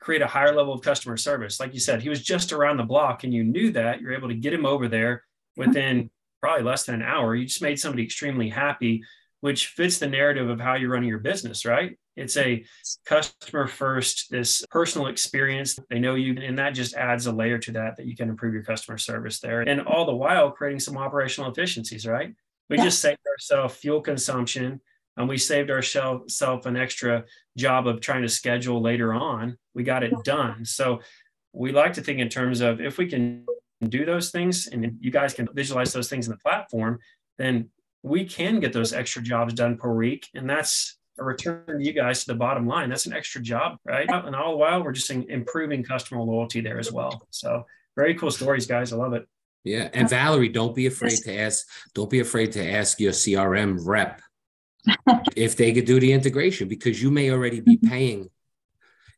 create 0.00 0.23
a 0.23 0.26
higher 0.26 0.55
level 0.55 0.75
of 0.75 0.83
customer 0.83 1.17
service. 1.17 1.61
Like 1.61 1.73
you 1.73 1.81
said, 1.81 2.03
he 2.03 2.09
was 2.09 2.23
just 2.23 2.53
around 2.53 2.79
the 2.79 2.83
block 2.83 3.23
and 3.23 3.33
you 3.33 3.45
knew 3.45 3.71
that 3.73 4.00
you're 4.00 4.15
able 4.15 4.29
to 4.29 4.35
get 4.35 4.53
him 4.53 4.67
over 4.67 4.88
there 4.88 5.25
mm-hmm. 5.59 5.69
within 5.69 6.11
probably 6.41 6.65
less 6.65 6.85
than 6.85 6.97
an 6.97 7.03
hour. 7.03 7.37
You 7.37 7.47
just 7.47 7.62
made 7.62 7.79
somebody 7.79 8.03
extremely 8.03 8.49
happy, 8.49 9.05
which 9.41 9.69
fits 9.69 9.99
the 9.99 10.07
narrative 10.07 10.49
of 10.49 10.61
how 10.61 10.75
you're 10.75 10.91
running 10.91 11.09
your 11.09 11.19
business, 11.19 11.65
right? 11.65 11.99
It's 12.17 12.37
a 12.37 12.65
customer 13.07 13.67
first, 13.67 14.31
this 14.31 14.65
personal 14.71 15.07
experience. 15.07 15.79
They 15.89 15.99
know 15.99 16.15
you, 16.15 16.37
and 16.43 16.59
that 16.59 16.75
just 16.75 16.95
adds 16.95 17.27
a 17.27 17.33
layer 17.33 17.59
to 17.59 17.73
that 17.73 17.97
that 17.97 18.07
you 18.07 18.15
can 18.15 18.29
improve 18.29 18.53
your 18.53 18.63
customer 18.63 18.99
service 18.99 19.41
there. 19.41 19.63
And 19.63 19.81
all 19.81 20.05
the 20.05 20.15
while 20.15 20.51
creating 20.51 20.81
some 20.81 20.99
operational 20.99 21.51
efficiencies, 21.51 22.07
right? 22.07 22.35
We 22.69 22.77
yeah. 22.77 22.85
just 22.85 23.01
saved 23.01 23.21
ourselves 23.27 23.77
fuel 23.77 24.01
consumption 24.01 24.81
and 25.17 25.29
we 25.29 25.39
saved 25.39 25.71
ourselves 25.71 26.41
an 26.43 26.77
extra 26.77 27.25
job 27.57 27.87
of 27.87 28.01
trying 28.01 28.23
to 28.23 28.29
schedule 28.29 28.81
later 28.81 29.13
on. 29.13 29.59
We 29.75 29.83
got 29.83 30.03
it 30.03 30.15
done. 30.25 30.65
So 30.65 31.01
we 31.53 31.73
like 31.73 31.95
to 31.95 32.03
think 32.03 32.21
in 32.21 32.29
terms 32.29 32.61
of 32.61 32.81
if 32.81 32.97
we 32.97 33.07
can 33.07 33.45
do 33.89 34.05
those 34.05 34.31
things 34.31 34.67
and 34.67 34.99
you 35.01 35.11
guys 35.11 35.35
can 35.35 35.49
visualize 35.53 35.93
those 35.93 36.09
things 36.09 36.27
in 36.27 36.33
the 36.33 36.39
platform, 36.39 36.99
then 37.39 37.71
we 38.02 38.25
can 38.25 38.61
get 38.61 38.73
those 38.73 38.92
extra 38.92 39.23
jobs 39.23 39.54
done 39.54 39.76
per 39.76 39.92
week. 39.92 40.28
And 40.35 40.49
that's 40.49 40.97
a 41.19 41.25
return 41.25 41.64
to 41.66 41.85
you 41.85 41.92
guys 41.92 42.25
to 42.25 42.33
the 42.33 42.38
bottom 42.38 42.66
line. 42.66 42.88
That's 42.88 43.07
an 43.07 43.12
extra 43.12 43.40
job, 43.40 43.78
right? 43.85 44.09
And 44.09 44.35
all 44.35 44.52
the 44.52 44.57
while, 44.57 44.83
we're 44.83 44.92
just 44.92 45.11
improving 45.11 45.85
customer 45.85 46.23
loyalty 46.23 46.61
there 46.61 46.78
as 46.78 46.90
well. 46.90 47.26
So 47.30 47.66
very 47.97 48.14
cool 48.14 48.30
stories, 48.30 48.66
guys. 48.66 48.92
I 48.92 48.97
love 48.97 49.12
it. 49.12 49.26
Yeah. 49.64 49.90
And 49.92 50.09
Valerie, 50.09 50.49
don't 50.49 50.75
be 50.75 50.87
afraid 50.87 51.19
to 51.25 51.38
ask, 51.38 51.66
don't 51.95 52.09
be 52.09 52.21
afraid 52.21 52.52
to 52.52 52.71
ask 52.71 52.99
your 52.99 53.12
CRM 53.12 53.78
rep 53.85 54.23
if 55.37 55.57
they 55.57 55.73
could 55.73 55.85
do 55.85 56.00
the 56.00 56.12
integration 56.12 56.69
because 56.69 57.02
you 57.02 57.11
may 57.11 57.30
already 57.30 57.61
be 57.61 57.76
mm-hmm. 57.76 57.88
paying. 57.88 58.30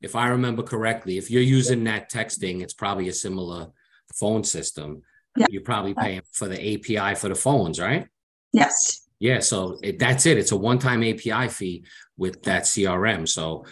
If 0.01 0.17
I 0.17 0.29
remember 0.29 0.65
correctly, 0.65 1.17
if 1.17 1.31
you're 1.31 1.43
using 1.43 1.85
that 1.85 2.11
texting, 2.11 2.61
it's 2.61 2.75
probably 2.75 3.09
a 3.09 3.13
similar 3.13 3.69
phone 4.13 4.43
system. 4.43 5.03
Yeah. 5.37 5.47
You're 5.49 5.63
probably 5.63 5.95
paying 5.95 6.23
for 6.33 6.49
the 6.49 6.57
API 6.75 7.15
for 7.15 7.29
the 7.29 7.37
phones, 7.37 7.79
right? 7.79 8.09
Yes. 8.53 9.03
Yeah, 9.19 9.39
so 9.39 9.79
it, 9.83 9.99
that's 9.99 10.27
it. 10.27 10.37
It's 10.37 10.53
a 10.53 10.57
one-time 10.57 11.05
API 11.05 11.49
fee 11.49 11.85
with 12.17 12.43
that 12.43 12.65
CRM. 12.65 13.29
So 13.29 13.65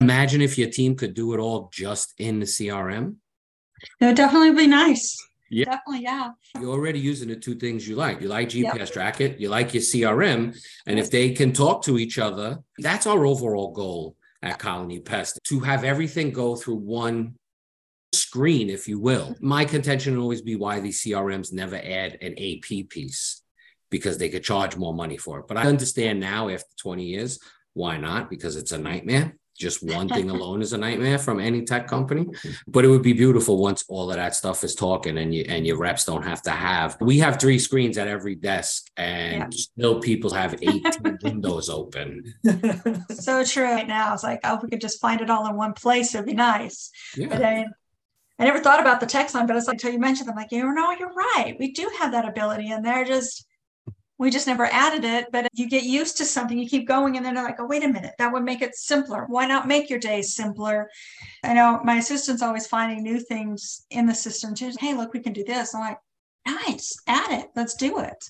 imagine 0.00 0.40
if 0.40 0.58
your 0.58 0.68
team 0.68 0.96
could 0.96 1.14
do 1.14 1.32
it 1.32 1.38
all 1.38 1.70
just 1.72 2.14
in 2.18 2.40
the 2.40 2.46
CRM. 2.46 3.16
It 4.00 4.06
would 4.06 4.16
definitely 4.16 4.52
be 4.52 4.66
nice. 4.66 5.16
Yeah. 5.50 5.66
Definitely, 5.66 6.02
yeah. 6.02 6.30
You're 6.60 6.72
already 6.72 6.98
using 6.98 7.28
the 7.28 7.36
two 7.36 7.54
things 7.54 7.86
you 7.86 7.96
like. 7.96 8.20
You 8.20 8.28
like 8.28 8.48
GPS 8.48 8.78
yep. 8.78 8.92
track 8.92 9.20
it, 9.20 9.38
you 9.38 9.48
like 9.48 9.72
your 9.72 9.82
CRM. 9.82 10.58
And 10.86 10.98
if 10.98 11.10
they 11.10 11.30
can 11.30 11.52
talk 11.52 11.82
to 11.84 11.98
each 11.98 12.18
other, 12.18 12.58
that's 12.78 13.06
our 13.06 13.24
overall 13.24 13.72
goal 13.72 14.16
at 14.42 14.58
Colony 14.58 15.00
Pest 15.00 15.38
to 15.44 15.60
have 15.60 15.84
everything 15.84 16.32
go 16.32 16.56
through 16.56 16.76
one 16.76 17.36
screen, 18.12 18.70
if 18.70 18.88
you 18.88 18.98
will. 18.98 19.36
My 19.40 19.64
contention 19.64 20.16
will 20.16 20.22
always 20.22 20.42
be 20.42 20.56
why 20.56 20.80
these 20.80 21.02
CRMs 21.02 21.52
never 21.52 21.76
add 21.76 22.18
an 22.20 22.32
AP 22.32 22.88
piece 22.88 23.42
because 23.90 24.18
they 24.18 24.28
could 24.28 24.44
charge 24.44 24.76
more 24.76 24.94
money 24.94 25.16
for 25.16 25.40
it. 25.40 25.46
But 25.48 25.56
I 25.56 25.62
understand 25.62 26.20
now 26.20 26.48
after 26.48 26.68
20 26.78 27.04
years, 27.04 27.38
why 27.74 27.96
not? 27.96 28.30
Because 28.30 28.56
it's 28.56 28.72
a 28.72 28.78
nightmare. 28.78 29.36
Just 29.58 29.82
one 29.82 30.08
thing 30.16 30.30
alone 30.30 30.62
is 30.62 30.72
a 30.72 30.78
nightmare 30.78 31.18
from 31.18 31.40
any 31.40 31.64
tech 31.64 31.88
company. 31.88 32.26
But 32.66 32.84
it 32.84 32.88
would 32.88 33.02
be 33.02 33.12
beautiful 33.12 33.58
once 33.58 33.84
all 33.88 34.10
of 34.10 34.16
that 34.16 34.34
stuff 34.34 34.64
is 34.64 34.74
talking 34.74 35.18
and 35.18 35.34
you 35.34 35.44
and 35.48 35.66
your 35.66 35.78
reps 35.78 36.04
don't 36.04 36.24
have 36.24 36.42
to 36.42 36.50
have. 36.50 36.96
We 37.00 37.18
have 37.18 37.40
three 37.40 37.58
screens 37.58 37.98
at 37.98 38.08
every 38.08 38.36
desk, 38.36 38.86
and 38.96 39.52
yeah. 39.52 39.58
still 39.58 40.00
people 40.00 40.32
have 40.32 40.54
18 40.54 41.18
windows 41.22 41.68
open. 41.68 42.34
So 43.10 43.44
true. 43.44 43.64
Right 43.64 43.86
now, 43.86 44.14
it's 44.14 44.22
like, 44.22 44.40
oh, 44.44 44.56
if 44.56 44.62
we 44.62 44.68
could 44.68 44.80
just 44.80 45.00
find 45.00 45.20
it 45.20 45.28
all 45.28 45.46
in 45.48 45.56
one 45.56 45.72
place, 45.72 46.14
it'd 46.14 46.26
be 46.26 46.34
nice. 46.34 46.90
Yeah. 47.16 47.28
But 47.28 47.44
I, 47.44 47.66
I 48.38 48.44
never 48.44 48.60
thought 48.60 48.80
about 48.80 49.00
the 49.00 49.06
text 49.06 49.34
line, 49.34 49.46
but 49.46 49.56
it's 49.56 49.66
like 49.66 49.74
until 49.74 49.92
you 49.92 49.98
mentioned, 49.98 50.30
I'm 50.30 50.36
like, 50.36 50.52
you 50.52 50.62
know, 50.72 50.90
you're 50.92 51.12
right. 51.12 51.56
We 51.58 51.72
do 51.72 51.90
have 51.98 52.12
that 52.12 52.28
ability, 52.28 52.70
and 52.70 52.84
they're 52.84 53.04
just 53.04 53.47
we 54.18 54.30
just 54.30 54.46
never 54.46 54.66
added 54.66 55.04
it. 55.04 55.26
But 55.32 55.48
you 55.52 55.68
get 55.68 55.84
used 55.84 56.16
to 56.18 56.24
something, 56.24 56.58
you 56.58 56.68
keep 56.68 56.86
going, 56.86 57.16
and 57.16 57.24
then 57.24 57.34
they're 57.34 57.44
like, 57.44 57.60
oh, 57.60 57.66
wait 57.66 57.84
a 57.84 57.88
minute, 57.88 58.14
that 58.18 58.32
would 58.32 58.44
make 58.44 58.62
it 58.62 58.74
simpler. 58.74 59.26
Why 59.28 59.46
not 59.46 59.68
make 59.68 59.88
your 59.88 59.98
days 59.98 60.34
simpler? 60.34 60.90
I 61.44 61.54
know 61.54 61.80
my 61.84 61.96
assistant's 61.96 62.42
always 62.42 62.66
finding 62.66 63.02
new 63.02 63.20
things 63.20 63.86
in 63.90 64.06
the 64.06 64.14
system 64.14 64.54
too. 64.54 64.72
Hey, 64.78 64.94
look, 64.94 65.14
we 65.14 65.20
can 65.20 65.32
do 65.32 65.44
this. 65.44 65.74
I'm 65.74 65.80
like, 65.80 65.98
nice, 66.46 66.96
add 67.06 67.40
it. 67.40 67.50
Let's 67.54 67.74
do 67.74 68.00
it. 68.00 68.24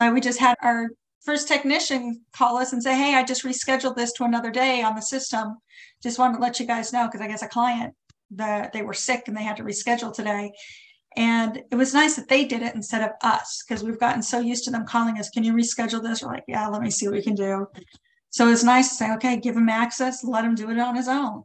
Uh, 0.00 0.10
we 0.14 0.20
just 0.20 0.40
had 0.40 0.56
our 0.62 0.88
first 1.20 1.48
technician 1.48 2.22
call 2.32 2.56
us 2.56 2.72
and 2.72 2.82
say, 2.82 2.96
hey, 2.96 3.14
I 3.14 3.22
just 3.22 3.44
rescheduled 3.44 3.96
this 3.96 4.12
to 4.14 4.24
another 4.24 4.50
day 4.50 4.82
on 4.82 4.94
the 4.94 5.02
system. 5.02 5.56
Just 6.02 6.18
wanted 6.18 6.36
to 6.36 6.42
let 6.42 6.58
you 6.58 6.66
guys 6.66 6.92
know 6.92 7.06
because 7.06 7.20
I 7.20 7.28
guess 7.28 7.42
a 7.42 7.48
client 7.48 7.94
that 8.32 8.72
they 8.72 8.82
were 8.82 8.94
sick 8.94 9.24
and 9.26 9.36
they 9.36 9.42
had 9.42 9.56
to 9.56 9.64
reschedule 9.64 10.14
today. 10.14 10.52
And 11.16 11.62
it 11.70 11.74
was 11.74 11.92
nice 11.92 12.16
that 12.16 12.28
they 12.28 12.44
did 12.44 12.62
it 12.62 12.74
instead 12.74 13.02
of 13.02 13.10
us 13.22 13.64
because 13.66 13.82
we've 13.82 13.98
gotten 13.98 14.22
so 14.22 14.38
used 14.38 14.64
to 14.64 14.70
them 14.70 14.86
calling 14.86 15.18
us, 15.18 15.28
can 15.30 15.42
you 15.42 15.52
reschedule 15.52 16.02
this? 16.02 16.22
We're 16.22 16.32
like, 16.32 16.44
yeah, 16.46 16.68
let 16.68 16.82
me 16.82 16.90
see 16.90 17.06
what 17.06 17.16
we 17.16 17.22
can 17.22 17.34
do. 17.34 17.66
So 18.30 18.48
it's 18.48 18.62
nice 18.62 18.90
to 18.90 18.94
say, 18.94 19.12
okay, 19.14 19.36
give 19.36 19.56
him 19.56 19.68
access, 19.68 20.22
let 20.22 20.44
him 20.44 20.54
do 20.54 20.70
it 20.70 20.78
on 20.78 20.94
his 20.94 21.08
own. 21.08 21.42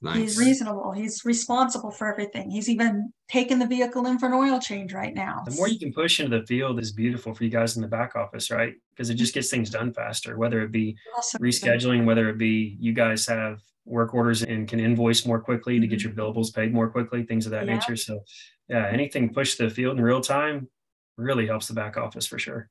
Nice. 0.00 0.16
He's 0.16 0.38
reasonable. 0.38 0.92
He's 0.92 1.24
responsible 1.24 1.90
for 1.90 2.10
everything. 2.10 2.50
He's 2.50 2.68
even 2.68 3.12
taken 3.28 3.58
the 3.58 3.66
vehicle 3.66 4.06
in 4.06 4.18
for 4.18 4.26
an 4.26 4.32
oil 4.32 4.60
change 4.60 4.92
right 4.92 5.12
now. 5.12 5.42
The 5.44 5.56
more 5.56 5.68
you 5.68 5.78
can 5.78 5.92
push 5.92 6.20
into 6.20 6.38
the 6.38 6.46
field 6.46 6.78
is 6.78 6.92
beautiful 6.92 7.34
for 7.34 7.42
you 7.42 7.50
guys 7.50 7.76
in 7.76 7.82
the 7.82 7.88
back 7.88 8.14
office, 8.14 8.50
right? 8.50 8.74
Because 8.90 9.10
it 9.10 9.14
just 9.14 9.34
gets 9.34 9.50
things 9.50 9.70
done 9.70 9.92
faster, 9.92 10.38
whether 10.38 10.62
it 10.62 10.70
be 10.70 10.96
awesome. 11.16 11.42
rescheduling, 11.42 12.04
whether 12.04 12.28
it 12.28 12.38
be 12.38 12.76
you 12.78 12.92
guys 12.92 13.26
have 13.26 13.60
work 13.84 14.14
orders 14.14 14.42
and 14.42 14.68
can 14.68 14.78
invoice 14.78 15.26
more 15.26 15.40
quickly 15.40 15.80
to 15.80 15.86
get 15.86 16.02
your 16.02 16.12
mm-hmm. 16.12 16.20
billables 16.20 16.54
paid 16.54 16.72
more 16.72 16.88
quickly, 16.88 17.24
things 17.24 17.46
of 17.46 17.52
that 17.52 17.66
yeah. 17.66 17.74
nature. 17.74 17.96
So 17.96 18.20
yeah, 18.68 18.88
anything 18.90 19.32
push 19.32 19.56
the 19.56 19.70
field 19.70 19.96
in 19.96 20.02
real 20.02 20.20
time 20.20 20.68
really 21.16 21.46
helps 21.46 21.68
the 21.68 21.74
back 21.74 21.96
office 21.96 22.26
for 22.26 22.38
sure. 22.38 22.70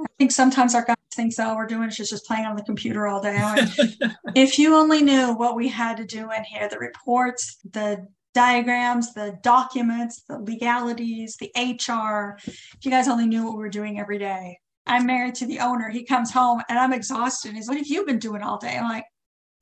I 0.00 0.06
think 0.18 0.32
sometimes 0.32 0.74
our 0.74 0.84
guys 0.84 0.96
think 1.14 1.32
all 1.38 1.56
we're 1.56 1.66
doing 1.66 1.88
is 1.88 1.96
just 1.96 2.26
playing 2.26 2.44
on 2.44 2.56
the 2.56 2.62
computer 2.62 3.06
all 3.06 3.22
day. 3.22 3.38
if 4.34 4.58
you 4.58 4.74
only 4.74 5.02
knew 5.02 5.32
what 5.34 5.54
we 5.54 5.68
had 5.68 5.96
to 5.98 6.04
do 6.04 6.30
in 6.32 6.44
here, 6.44 6.68
the 6.68 6.78
reports, 6.78 7.58
the 7.70 8.06
diagrams, 8.34 9.14
the 9.14 9.38
documents, 9.42 10.22
the 10.28 10.38
legalities, 10.38 11.36
the 11.36 11.50
HR, 11.56 12.36
if 12.44 12.78
you 12.82 12.90
guys 12.90 13.08
only 13.08 13.26
knew 13.26 13.44
what 13.44 13.56
we 13.56 13.62
were 13.62 13.68
doing 13.68 14.00
every 14.00 14.18
day. 14.18 14.58
I'm 14.86 15.06
married 15.06 15.36
to 15.36 15.46
the 15.46 15.60
owner. 15.60 15.88
He 15.88 16.04
comes 16.04 16.30
home 16.30 16.60
and 16.68 16.78
I'm 16.78 16.92
exhausted. 16.92 17.54
He's 17.54 17.68
like, 17.68 17.76
What 17.76 17.86
have 17.86 17.86
you 17.86 18.04
been 18.04 18.18
doing 18.18 18.42
all 18.42 18.58
day? 18.58 18.76
I'm 18.76 18.88
like, 18.88 19.06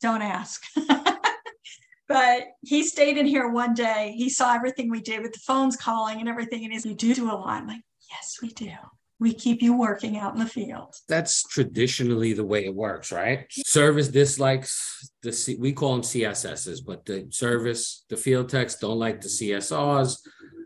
Don't 0.00 0.22
ask. 0.22 0.64
but 2.12 2.48
he 2.62 2.84
stayed 2.84 3.16
in 3.16 3.26
here 3.26 3.48
one 3.48 3.74
day. 3.74 4.14
He 4.16 4.28
saw 4.28 4.54
everything 4.54 4.90
we 4.90 5.00
did 5.00 5.22
with 5.22 5.32
the 5.32 5.40
phones 5.40 5.76
calling 5.76 6.20
and 6.20 6.28
everything. 6.28 6.64
And 6.64 6.72
he's, 6.72 6.84
You 6.84 6.94
do 6.94 7.14
do 7.14 7.30
a 7.30 7.32
lot. 7.32 7.48
I'm 7.48 7.66
like, 7.66 7.82
Yes, 8.10 8.38
we 8.42 8.48
do 8.50 8.70
we 9.22 9.32
keep 9.32 9.62
you 9.62 9.72
working 9.76 10.18
out 10.18 10.34
in 10.34 10.40
the 10.40 10.46
field. 10.46 10.96
That's 11.08 11.44
traditionally 11.44 12.32
the 12.32 12.44
way 12.44 12.64
it 12.64 12.74
works, 12.74 13.12
right? 13.12 13.46
Service 13.50 14.08
dislikes 14.08 15.12
the 15.22 15.32
C- 15.32 15.54
we 15.60 15.72
call 15.72 15.92
them 15.92 16.02
CSSs, 16.02 16.84
but 16.84 17.06
the 17.06 17.28
service, 17.30 18.04
the 18.10 18.16
field 18.16 18.48
techs 18.48 18.74
don't 18.74 18.98
like 18.98 19.20
the 19.20 19.28
CSRs. 19.28 20.16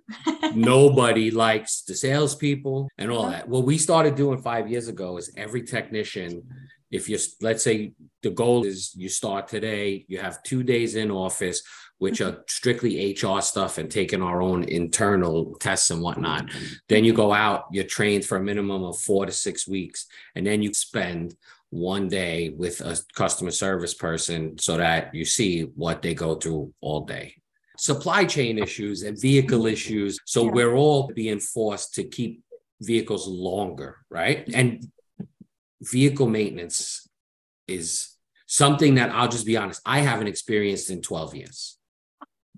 Nobody 0.55 1.31
likes 1.31 1.83
the 1.83 1.95
salespeople 1.95 2.89
and 2.97 3.11
all 3.11 3.29
that. 3.29 3.47
What 3.47 3.65
we 3.65 3.77
started 3.77 4.15
doing 4.15 4.39
five 4.39 4.71
years 4.71 4.89
ago 4.89 5.19
is 5.19 5.35
every 5.37 5.63
technician, 5.63 6.43
if 6.91 7.11
you 7.11 7.19
let's 7.43 7.63
say 7.63 7.93
the 8.23 8.31
goal 8.31 8.65
is 8.65 8.95
you 8.95 9.09
start 9.09 9.49
today, 9.49 10.05
you 10.09 10.19
have 10.19 10.43
two 10.43 10.63
days 10.63 10.97
in 10.97 11.11
office 11.11 11.63
which 11.99 12.21
are 12.21 12.33
mm-hmm. 12.33 12.41
strictly 12.49 13.13
HR 13.13 13.41
stuff 13.41 13.79
and 13.79 13.91
taking 13.91 14.23
our 14.23 14.43
own 14.43 14.65
internal 14.65 15.55
tests 15.61 15.91
and 15.91 16.03
whatnot. 16.03 16.47
Mm-hmm. 16.47 16.75
Then 16.89 17.05
you 17.05 17.13
go 17.13 17.33
out, 17.33 17.65
you're 17.73 17.85
trained 17.85 18.25
for 18.25 18.37
a 18.37 18.43
minimum 18.43 18.85
of 18.85 18.99
four 18.99 19.27
to 19.27 19.33
six 19.33 19.67
weeks, 19.67 20.07
and 20.35 20.47
then 20.47 20.63
you 20.63 20.73
spend 20.75 21.35
one 21.71 22.09
day 22.09 22.51
with 22.51 22.81
a 22.81 22.99
customer 23.15 23.51
service 23.51 23.95
person 23.95 24.59
so 24.59 24.77
that 24.77 25.15
you 25.15 25.25
see 25.25 25.63
what 25.63 26.03
they 26.03 26.15
go 26.15 26.35
through 26.35 26.73
all 26.81 27.01
day. 27.01 27.35
Supply 27.79 28.25
chain 28.25 28.59
issues 28.59 29.03
and 29.03 29.21
vehicle 29.21 29.67
issues. 29.67 30.19
So 30.25 30.45
yeah. 30.45 30.51
we're 30.53 30.75
all 30.75 31.11
being 31.15 31.41
forced 31.41 31.95
to 31.95 32.05
keep 32.05 32.43
vehicles 32.81 33.27
longer, 33.27 33.99
right? 34.11 34.49
And 34.55 34.87
vehicle 35.83 36.29
maintenance 36.29 37.06
is 37.69 38.17
something 38.47 38.95
that 38.95 39.11
I'll 39.11 39.29
just 39.29 39.47
be 39.47 39.57
honest, 39.57 39.81
I 39.85 40.01
haven't 40.01 40.29
experienced 40.29 40.91
in 40.91 41.03
12 41.03 41.35
years 41.35 41.79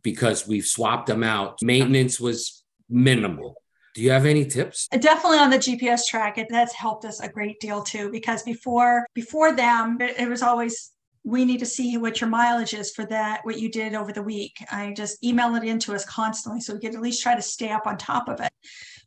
because 0.03 0.47
we've 0.47 0.67
swapped 0.67 1.07
them 1.07 1.23
out. 1.23 1.59
Maintenance 1.63 2.21
was 2.21 2.65
minimal. 2.89 3.57
Do 3.95 4.03
you 4.03 4.11
have 4.11 4.27
any 4.27 4.45
tips? 4.45 4.87
Definitely 4.89 5.39
on 5.39 5.51
the 5.51 5.57
GPS 5.57 6.03
track, 6.09 6.39
it 6.39 6.47
that's 6.51 6.75
helped 6.75 7.05
us 7.05 7.21
a 7.21 7.29
great 7.29 7.59
deal 7.59 7.83
too. 7.83 8.11
Because 8.11 8.43
before 8.43 9.07
before 9.15 9.53
them, 9.57 9.99
it, 10.01 10.21
it 10.21 10.29
was 10.29 10.43
always 10.43 10.93
we 11.25 11.45
need 11.45 11.59
to 11.59 11.67
see 11.67 11.97
what 11.99 12.21
your 12.21 12.31
mileage 12.31 12.75
is 12.75 12.93
for 12.93 13.05
that, 13.07 13.41
what 13.45 13.59
you 13.59 13.71
did 13.71 13.95
over 13.95 14.13
the 14.13 14.23
week. 14.23 14.65
I 14.71 14.93
just 14.93 15.23
email 15.25 15.55
it 15.57 15.65
into 15.65 15.95
us 15.95 16.05
constantly 16.05 16.61
so 16.61 16.75
we 16.75 16.81
could 16.81 16.95
at 16.95 17.03
least 17.03 17.23
try 17.23 17.35
to 17.35 17.43
stay 17.43 17.71
up 17.71 17.87
on 17.87 17.99
top 17.99 18.29
of 18.29 18.41
it. 18.41 18.53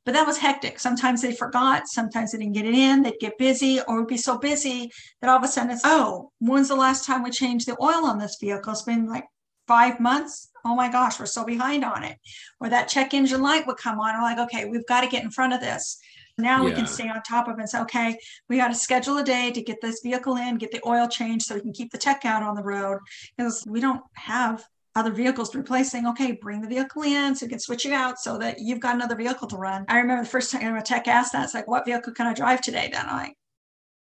But 0.05 0.13
that 0.13 0.25
was 0.25 0.37
hectic. 0.37 0.79
Sometimes 0.79 1.21
they 1.21 1.33
forgot, 1.33 1.87
sometimes 1.87 2.31
they 2.31 2.39
didn't 2.39 2.53
get 2.53 2.65
it 2.65 2.73
in, 2.73 3.03
they'd 3.03 3.19
get 3.19 3.37
busy, 3.37 3.79
or 3.87 3.99
would 3.99 4.07
be 4.07 4.17
so 4.17 4.37
busy 4.37 4.91
that 5.21 5.29
all 5.29 5.37
of 5.37 5.43
a 5.43 5.47
sudden 5.47 5.71
it's, 5.71 5.81
oh, 5.83 6.31
when's 6.39 6.69
the 6.69 6.75
last 6.75 7.05
time 7.05 7.21
we 7.21 7.29
changed 7.29 7.67
the 7.67 7.77
oil 7.81 8.05
on 8.05 8.17
this 8.17 8.37
vehicle? 8.41 8.73
It's 8.73 8.81
been 8.81 9.07
like 9.07 9.25
five 9.67 9.99
months 9.99 10.51
oh 10.65 10.75
my 10.75 10.89
gosh, 10.89 11.19
we're 11.19 11.25
so 11.25 11.43
behind 11.43 11.83
on 11.83 12.03
it. 12.03 12.17
Or 12.59 12.69
that 12.69 12.87
check 12.87 13.13
engine 13.13 13.41
light 13.41 13.67
would 13.67 13.77
come 13.77 13.99
on. 13.99 14.15
I'm 14.15 14.21
like, 14.21 14.37
okay, 14.37 14.65
we've 14.65 14.85
got 14.85 15.01
to 15.01 15.07
get 15.07 15.23
in 15.23 15.31
front 15.31 15.53
of 15.53 15.61
this. 15.61 15.99
Now 16.37 16.59
yeah. 16.59 16.69
we 16.69 16.71
can 16.71 16.87
stay 16.87 17.09
on 17.09 17.21
top 17.23 17.47
of 17.47 17.57
it 17.57 17.59
and 17.59 17.69
say, 17.69 17.81
okay, 17.81 18.17
we 18.49 18.57
got 18.57 18.69
to 18.69 18.75
schedule 18.75 19.17
a 19.17 19.23
day 19.23 19.51
to 19.51 19.61
get 19.61 19.81
this 19.81 20.01
vehicle 20.01 20.37
in, 20.37 20.57
get 20.57 20.71
the 20.71 20.81
oil 20.85 21.07
changed 21.07 21.45
so 21.45 21.55
we 21.55 21.61
can 21.61 21.73
keep 21.73 21.91
the 21.91 21.97
tech 21.97 22.25
out 22.25 22.43
on 22.43 22.55
the 22.55 22.63
road 22.63 22.99
because 23.37 23.63
we 23.67 23.79
don't 23.79 24.01
have 24.13 24.63
other 24.95 25.11
vehicles 25.11 25.55
replacing. 25.55 26.05
Okay, 26.07 26.33
bring 26.33 26.61
the 26.61 26.67
vehicle 26.67 27.03
in 27.03 27.35
so 27.35 27.45
you 27.45 27.49
can 27.49 27.59
switch 27.59 27.85
it 27.85 27.93
out 27.93 28.19
so 28.19 28.37
that 28.37 28.59
you've 28.59 28.79
got 28.79 28.95
another 28.95 29.15
vehicle 29.15 29.47
to 29.47 29.57
run. 29.57 29.85
I 29.87 29.97
remember 29.97 30.23
the 30.23 30.29
first 30.29 30.51
time 30.51 30.75
a 30.75 30.81
tech 30.81 31.07
asked 31.07 31.33
that, 31.33 31.45
it's 31.45 31.53
like, 31.53 31.67
what 31.67 31.85
vehicle 31.85 32.13
can 32.13 32.27
I 32.27 32.33
drive 32.33 32.61
today? 32.61 32.89
Then 32.91 33.05
I'm 33.07 33.17
like, 33.17 33.37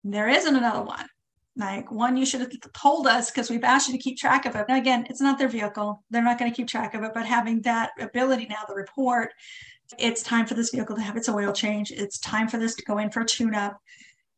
there 0.04 0.28
isn't 0.28 0.56
another 0.56 0.82
one. 0.82 1.06
Like 1.54 1.92
one, 1.92 2.16
you 2.16 2.24
should 2.24 2.40
have 2.40 2.50
told 2.74 3.06
us 3.06 3.30
because 3.30 3.50
we've 3.50 3.62
asked 3.62 3.88
you 3.88 3.92
to 3.92 4.02
keep 4.02 4.16
track 4.16 4.46
of 4.46 4.56
it. 4.56 4.64
Now, 4.68 4.76
again, 4.76 5.06
it's 5.10 5.20
not 5.20 5.38
their 5.38 5.48
vehicle. 5.48 6.02
They're 6.10 6.22
not 6.22 6.38
going 6.38 6.50
to 6.50 6.56
keep 6.56 6.66
track 6.66 6.94
of 6.94 7.02
it, 7.04 7.12
but 7.14 7.26
having 7.26 7.60
that 7.62 7.90
ability 8.00 8.46
now, 8.48 8.64
the 8.66 8.74
report, 8.74 9.30
it's 9.98 10.22
time 10.22 10.46
for 10.46 10.54
this 10.54 10.70
vehicle 10.70 10.96
to 10.96 11.02
have 11.02 11.16
its 11.16 11.28
oil 11.28 11.52
change. 11.52 11.92
It's 11.92 12.18
time 12.18 12.48
for 12.48 12.56
this 12.56 12.74
to 12.76 12.84
go 12.84 12.98
in 12.98 13.10
for 13.10 13.20
a 13.20 13.26
tune 13.26 13.54
up. 13.54 13.78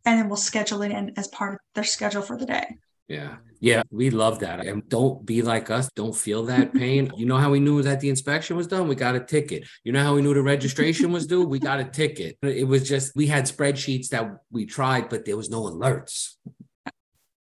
And 0.04 0.18
then 0.18 0.28
we'll 0.28 0.36
schedule 0.36 0.82
it 0.82 0.90
in 0.90 1.12
as 1.16 1.28
part 1.28 1.54
of 1.54 1.60
their 1.74 1.84
schedule 1.84 2.20
for 2.20 2.36
the 2.36 2.46
day. 2.46 2.66
Yeah. 3.08 3.36
Yeah. 3.60 3.82
We 3.90 4.10
love 4.10 4.40
that. 4.40 4.64
And 4.66 4.88
don't 4.88 5.24
be 5.24 5.42
like 5.42 5.70
us. 5.70 5.90
Don't 5.94 6.16
feel 6.16 6.44
that 6.46 6.72
pain. 6.82 7.10
you 7.16 7.26
know 7.26 7.36
how 7.36 7.50
we 7.50 7.60
knew 7.60 7.82
that 7.82 8.00
the 8.00 8.08
inspection 8.08 8.56
was 8.56 8.66
done? 8.66 8.88
We 8.88 8.94
got 8.94 9.14
a 9.14 9.20
ticket. 9.20 9.66
You 9.84 9.92
know 9.92 10.02
how 10.02 10.14
we 10.14 10.22
knew 10.22 10.34
the 10.34 10.42
registration 10.42 11.12
was 11.12 11.26
due? 11.26 11.44
We 11.44 11.58
got 11.58 11.80
a 11.80 11.84
ticket. 11.84 12.38
It 12.42 12.66
was 12.66 12.88
just, 12.88 13.14
we 13.14 13.26
had 13.26 13.44
spreadsheets 13.44 14.08
that 14.08 14.30
we 14.50 14.66
tried, 14.66 15.08
but 15.08 15.24
there 15.24 15.36
was 15.36 15.50
no 15.50 15.62
alerts 15.62 16.36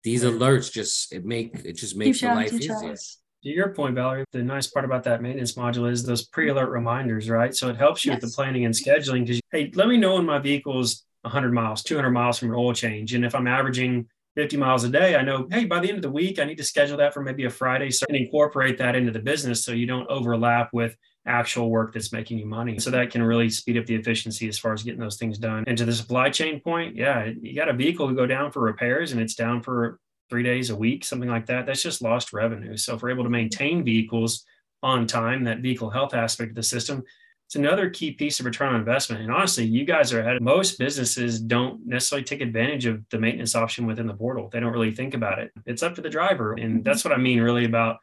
these 0.07 0.23
alerts 0.23 0.71
just 0.71 1.11
it 1.11 1.25
make 1.25 1.53
it 1.65 1.73
just 1.73 1.97
makes 1.97 2.21
your 2.21 2.33
life 2.33 2.53
easier. 2.53 2.95
To 3.43 3.49
your 3.49 3.73
point, 3.73 3.93
Valerie, 3.95 4.23
the 4.31 4.41
nice 4.41 4.67
part 4.67 4.85
about 4.85 5.03
that 5.03 5.21
maintenance 5.21 5.53
module 5.55 5.91
is 5.91 6.03
those 6.03 6.25
pre-alert 6.25 6.69
reminders, 6.69 7.29
right? 7.29 7.53
So 7.53 7.69
it 7.69 7.75
helps 7.75 8.05
you 8.05 8.11
yes. 8.11 8.21
with 8.21 8.31
the 8.31 8.35
planning 8.35 8.63
and 8.63 8.73
scheduling 8.73 9.25
because 9.25 9.41
hey, 9.51 9.69
let 9.75 9.89
me 9.89 9.97
know 9.97 10.15
when 10.15 10.25
my 10.25 10.39
vehicle 10.39 10.79
is 10.79 11.03
100 11.21 11.53
miles, 11.53 11.83
200 11.83 12.09
miles 12.11 12.39
from 12.39 12.49
an 12.49 12.55
oil 12.55 12.73
change, 12.73 13.13
and 13.13 13.25
if 13.25 13.35
I'm 13.35 13.47
averaging 13.47 14.07
50 14.37 14.55
miles 14.55 14.83
a 14.83 14.89
day, 14.89 15.15
I 15.15 15.23
know, 15.23 15.47
hey, 15.49 15.65
by 15.65 15.79
the 15.79 15.89
end 15.89 15.97
of 15.97 16.03
the 16.03 16.11
week, 16.11 16.37
I 16.37 16.43
need 16.43 16.59
to 16.59 16.63
schedule 16.63 16.95
that 16.97 17.11
for 17.11 17.23
maybe 17.23 17.45
a 17.45 17.49
Friday. 17.49 17.89
So 17.89 18.05
and 18.07 18.15
incorporate 18.15 18.77
that 18.77 18.95
into 18.95 19.11
the 19.11 19.17
business 19.17 19.65
so 19.65 19.71
you 19.71 19.87
don't 19.87 20.07
overlap 20.11 20.69
with 20.73 20.95
actual 21.25 21.71
work 21.71 21.91
that's 21.91 22.13
making 22.13 22.37
you 22.37 22.45
money. 22.45 22.77
So 22.77 22.91
that 22.91 23.09
can 23.09 23.23
really 23.23 23.49
speed 23.49 23.79
up 23.79 23.87
the 23.87 23.95
efficiency 23.95 24.47
as 24.47 24.59
far 24.59 24.73
as 24.73 24.83
getting 24.83 24.99
those 24.99 25.17
things 25.17 25.39
done. 25.39 25.63
And 25.65 25.75
to 25.79 25.85
the 25.85 25.91
supply 25.91 26.29
chain 26.29 26.59
point, 26.59 26.95
yeah, 26.95 27.31
you 27.41 27.55
got 27.55 27.67
a 27.67 27.73
vehicle 27.73 28.07
to 28.07 28.13
go 28.13 28.27
down 28.27 28.51
for 28.51 28.61
repairs 28.61 29.11
and 29.11 29.19
it's 29.19 29.33
down 29.33 29.63
for 29.63 29.99
three 30.29 30.43
days 30.43 30.69
a 30.69 30.75
week, 30.75 31.03
something 31.03 31.29
like 31.29 31.47
that. 31.47 31.65
That's 31.65 31.81
just 31.81 32.03
lost 32.03 32.31
revenue. 32.31 32.77
So 32.77 32.93
if 32.93 33.01
we're 33.01 33.09
able 33.09 33.23
to 33.23 33.31
maintain 33.31 33.83
vehicles 33.83 34.45
on 34.83 35.07
time, 35.07 35.45
that 35.45 35.61
vehicle 35.61 35.89
health 35.89 36.13
aspect 36.13 36.51
of 36.51 36.55
the 36.55 36.61
system, 36.61 37.01
it's 37.47 37.55
another 37.55 37.89
key 37.89 38.11
piece 38.11 38.41
of 38.41 38.45
return 38.45 38.73
on 38.73 38.75
investment. 38.75 39.21
And 39.21 39.31
honestly, 39.31 39.63
you 39.63 39.85
guys 39.85 40.11
are 40.11 40.19
ahead. 40.19 40.41
Most 40.41 40.77
businesses 40.77 41.39
don't 41.39 41.79
necessarily 41.87 42.25
take 42.25 42.41
advantage 42.41 42.85
of 42.85 43.07
the 43.09 43.17
maintenance 43.17 43.55
option 43.55 43.87
within 43.87 44.05
the 44.05 44.13
portal. 44.13 44.49
They 44.51 44.59
don't 44.59 44.73
really 44.73 44.93
think 44.93 45.13
about 45.13 45.39
it. 45.39 45.53
It's 45.65 45.81
up 45.81 45.95
to 45.95 46.01
the 46.01 46.09
driver. 46.09 46.55
And 46.55 46.83
that's 46.83 47.05
what 47.05 47.13
I 47.13 47.17
mean 47.17 47.39
really 47.39 47.63
about 47.63 47.99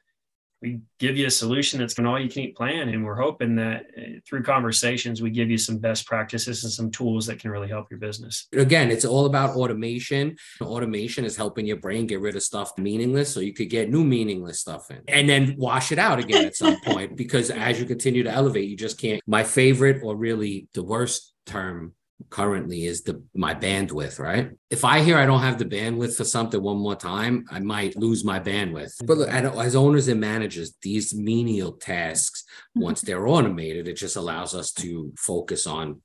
we 0.64 0.80
give 0.98 1.18
you 1.18 1.26
a 1.26 1.30
solution 1.30 1.78
that's 1.78 1.98
an 1.98 2.06
all 2.06 2.18
you 2.18 2.28
can 2.28 2.42
eat 2.42 2.56
plan 2.56 2.88
and 2.88 3.04
we're 3.04 3.20
hoping 3.20 3.54
that 3.54 3.84
eh, 3.98 4.14
through 4.26 4.42
conversations 4.42 5.20
we 5.20 5.30
give 5.30 5.50
you 5.50 5.58
some 5.58 5.76
best 5.78 6.06
practices 6.06 6.64
and 6.64 6.72
some 6.72 6.90
tools 6.90 7.26
that 7.26 7.38
can 7.38 7.50
really 7.50 7.68
help 7.68 7.90
your 7.90 8.00
business. 8.00 8.46
Again 8.54 8.90
it's 8.90 9.04
all 9.04 9.26
about 9.26 9.50
automation. 9.50 10.36
Automation 10.62 11.26
is 11.26 11.36
helping 11.36 11.66
your 11.66 11.76
brain 11.76 12.06
get 12.06 12.20
rid 12.20 12.34
of 12.34 12.42
stuff 12.42 12.72
meaningless 12.78 13.32
so 13.32 13.40
you 13.40 13.52
could 13.52 13.68
get 13.68 13.90
new 13.90 14.04
meaningless 14.04 14.60
stuff 14.60 14.90
in. 14.90 15.02
And 15.06 15.28
then 15.28 15.54
wash 15.58 15.92
it 15.92 15.98
out 15.98 16.18
again 16.18 16.46
at 16.46 16.56
some 16.56 16.80
point 16.80 17.14
because 17.14 17.50
as 17.50 17.78
you 17.78 17.84
continue 17.84 18.22
to 18.22 18.30
elevate 18.30 18.68
you 18.68 18.76
just 18.76 18.98
can't 18.98 19.20
my 19.26 19.44
favorite 19.44 20.02
or 20.02 20.16
really 20.16 20.68
the 20.72 20.82
worst 20.82 21.34
term 21.44 21.92
currently 22.30 22.86
is 22.86 23.02
the 23.02 23.22
my 23.34 23.54
bandwidth, 23.54 24.18
right? 24.18 24.50
If 24.70 24.84
I 24.84 25.00
hear 25.00 25.18
I 25.18 25.26
don't 25.26 25.40
have 25.40 25.58
the 25.58 25.64
bandwidth 25.64 26.16
for 26.16 26.24
something 26.24 26.62
one 26.62 26.78
more 26.78 26.96
time, 26.96 27.44
I 27.50 27.60
might 27.60 27.96
lose 27.96 28.24
my 28.24 28.40
bandwidth. 28.40 28.94
But 29.04 29.18
look, 29.18 29.28
as 29.28 29.76
owners 29.76 30.08
and 30.08 30.20
managers, 30.20 30.74
these 30.82 31.14
menial 31.14 31.72
tasks, 31.72 32.42
mm-hmm. 32.42 32.82
once 32.82 33.00
they're 33.00 33.26
automated, 33.26 33.88
it 33.88 33.94
just 33.94 34.16
allows 34.16 34.54
us 34.54 34.72
to 34.72 35.12
focus 35.16 35.66
on 35.66 36.00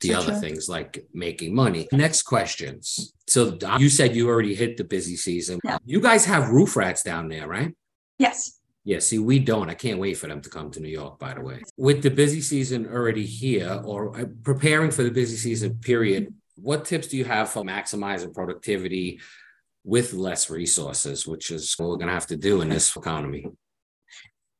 the 0.00 0.08
so 0.08 0.18
other 0.18 0.32
true. 0.32 0.40
things 0.40 0.68
like 0.68 1.06
making 1.14 1.54
money. 1.54 1.88
Next 1.92 2.22
questions. 2.22 3.12
So 3.28 3.56
you 3.78 3.88
said 3.88 4.16
you 4.16 4.28
already 4.28 4.54
hit 4.54 4.76
the 4.76 4.84
busy 4.84 5.16
season. 5.16 5.60
Yeah. 5.64 5.78
You 5.84 6.00
guys 6.00 6.24
have 6.26 6.50
roof 6.50 6.76
rats 6.76 7.02
down 7.02 7.28
there, 7.28 7.46
right? 7.46 7.72
Yes. 8.18 8.58
Yeah, 8.84 8.98
see, 8.98 9.18
we 9.18 9.38
don't. 9.38 9.70
I 9.70 9.74
can't 9.74 10.00
wait 10.00 10.14
for 10.14 10.26
them 10.26 10.40
to 10.40 10.50
come 10.50 10.70
to 10.72 10.80
New 10.80 10.88
York, 10.88 11.18
by 11.18 11.34
the 11.34 11.40
way. 11.40 11.62
With 11.76 12.02
the 12.02 12.10
busy 12.10 12.40
season 12.40 12.86
already 12.86 13.24
here 13.24 13.80
or 13.84 14.18
uh, 14.18 14.24
preparing 14.42 14.90
for 14.90 15.04
the 15.04 15.10
busy 15.10 15.36
season 15.36 15.78
period, 15.80 16.34
what 16.56 16.84
tips 16.84 17.06
do 17.06 17.16
you 17.16 17.24
have 17.24 17.48
for 17.48 17.62
maximizing 17.62 18.34
productivity 18.34 19.20
with 19.84 20.12
less 20.12 20.50
resources, 20.50 21.26
which 21.26 21.50
is 21.50 21.74
what 21.76 21.88
we're 21.88 21.96
going 21.96 22.08
to 22.08 22.14
have 22.14 22.26
to 22.28 22.36
do 22.36 22.60
in 22.60 22.68
this 22.68 22.96
economy? 22.96 23.46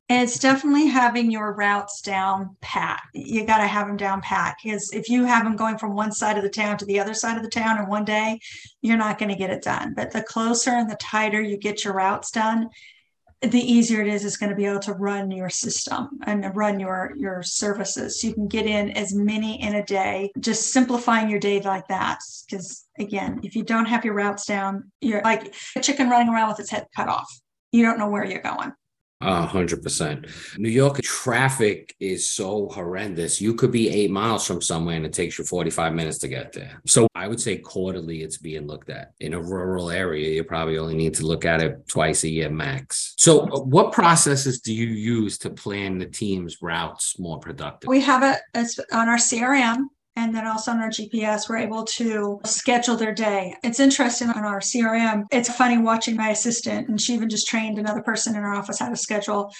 It's 0.09 0.39
definitely 0.39 0.87
having 0.87 1.31
your 1.31 1.55
routes 1.55 2.03
down 2.03 2.57
pat. 2.61 3.01
You 3.15 3.47
got 3.47 3.59
to 3.59 3.67
have 3.67 3.87
them 3.87 3.97
down 3.97 4.21
pat 4.21 4.57
because 4.63 4.93
if 4.93 5.09
you 5.09 5.25
have 5.25 5.45
them 5.45 5.57
going 5.57 5.79
from 5.79 5.95
one 5.95 6.13
side 6.13 6.37
of 6.37 6.43
the 6.43 6.51
town 6.51 6.77
to 6.79 6.85
the 6.85 7.01
other 7.01 7.15
side 7.15 7.37
of 7.37 7.43
the 7.43 7.49
town 7.49 7.79
in 7.79 7.89
one 7.89 8.05
day, 8.05 8.39
you're 8.83 8.99
not 8.99 9.19
going 9.19 9.31
to 9.31 9.37
get 9.37 9.51
it 9.51 9.63
done. 9.63 9.95
But 9.97 10.11
the 10.11 10.23
closer 10.23 10.71
and 10.71 10.91
the 10.91 10.97
tighter 10.97 11.41
you 11.41 11.57
get 11.57 11.85
your 11.85 11.95
routes 11.95 12.31
done, 12.31 12.69
the 13.43 13.61
easier 13.61 14.01
it 14.01 14.09
is 14.09 14.25
it's 14.25 14.37
going 14.37 14.51
to 14.51 14.57
be 14.57 14.67
able 14.67 14.81
to 14.81 14.93
run 14.93 15.31
your 15.31 15.51
system 15.51 16.09
and 16.25 16.55
run 16.55 16.79
your 16.79 17.13
your 17.17 17.43
services. 17.43 18.21
So 18.21 18.29
you 18.29 18.35
can 18.35 18.49
get 18.49 18.67
in 18.67 18.91
as 18.91 19.15
many 19.15 19.61
in 19.61 19.75
a 19.75 19.85
day. 19.85 20.31
Just 20.39 20.73
simplifying 20.73 21.29
your 21.29 21.41
day 21.41 21.61
like 21.61 21.89
that 21.89 22.19
because 22.49 22.87
again 22.99 23.41
if 23.43 23.57
you 23.57 23.65
don't 23.65 23.87
have 23.87 24.05
your 24.05 24.15
routes 24.15 24.47
down 24.47 24.93
you're 25.01 25.23
like 25.23 25.55
a 25.77 25.81
chicken 25.81 26.09
running 26.09 26.29
around 26.29 26.49
with 26.49 26.61
its 26.61 26.71
head 26.71 26.87
cut 26.95 27.09
off. 27.09 27.31
You 27.73 27.83
don't 27.85 27.99
know 27.99 28.09
where 28.09 28.25
you're 28.25 28.43
going 28.43 28.73
a 29.23 29.47
hundred 29.47 29.83
percent. 29.83 30.27
New 30.59 30.69
York 30.69 31.01
traffic 31.03 31.95
is 32.01 32.29
so 32.29 32.69
horrendous. 32.69 33.41
You 33.41 33.55
could 33.55 33.71
be 33.71 33.89
eight 33.89 34.11
miles 34.11 34.47
from 34.47 34.61
somewhere 34.61 34.97
and 34.97 35.07
it 35.07 35.13
takes 35.13 35.39
you 35.39 35.45
45 35.45 35.95
minutes 35.95 36.19
to 36.19 36.29
get 36.29 36.53
there. 36.53 36.81
So 36.87 37.07
I 37.15 37.29
would 37.29 37.41
say 37.41 37.59
quarterly 37.59 38.23
it's 38.23 38.39
being 38.39 38.67
looked 38.67 38.91
at. 38.91 39.13
In 39.21 39.35
a 39.35 39.41
rural 39.41 39.91
area, 39.91 40.31
you 40.31 40.45
probably 40.45 40.79
only 40.79 40.95
need 40.95 41.15
to 41.15 41.27
look 41.27 41.45
at 41.45 41.63
it 41.63 41.87
twice 41.89 42.25
a 42.25 42.29
year 42.29 42.51
max. 42.51 43.15
So 43.17 43.41
uh, 43.41 43.61
what 43.61 43.93
processes 43.93 44.61
do 44.61 44.75
you 44.75 44.87
use 44.87 45.39
to 45.39 45.51
plan 45.51 45.99
the 45.99 46.07
team's 46.07 46.61
routes 46.61 47.19
more 47.19 47.39
productive? 47.39 47.89
We 47.89 48.01
have 48.01 48.23
it 48.23 48.41
on 48.93 49.09
our 49.09 49.17
CRM 49.17 49.87
and 50.17 50.35
then 50.35 50.47
also 50.47 50.73
on 50.73 50.81
our 50.81 50.91
GPS, 50.91 51.49
we're 51.49 51.57
able 51.59 51.85
to 51.85 52.41
schedule 52.45 52.97
their 52.97 53.15
day. 53.15 53.55
It's 53.63 53.81
interesting 53.81 54.29
on 54.29 54.45
our 54.45 54.61
CRM. 54.61 55.25
It's 55.31 55.55
funny 55.55 55.79
watching 55.79 56.17
my 56.17 56.31
assistant, 56.31 56.89
and 56.89 57.01
she 57.01 57.15
even 57.15 57.31
just 57.31 57.49
trained 57.49 57.79
another 57.79 58.03
person 58.03 58.37
in 58.37 58.43
our 58.43 58.55
office 58.55 58.79
how 58.79 58.89
to 58.89 58.97
schedule. 58.97 59.53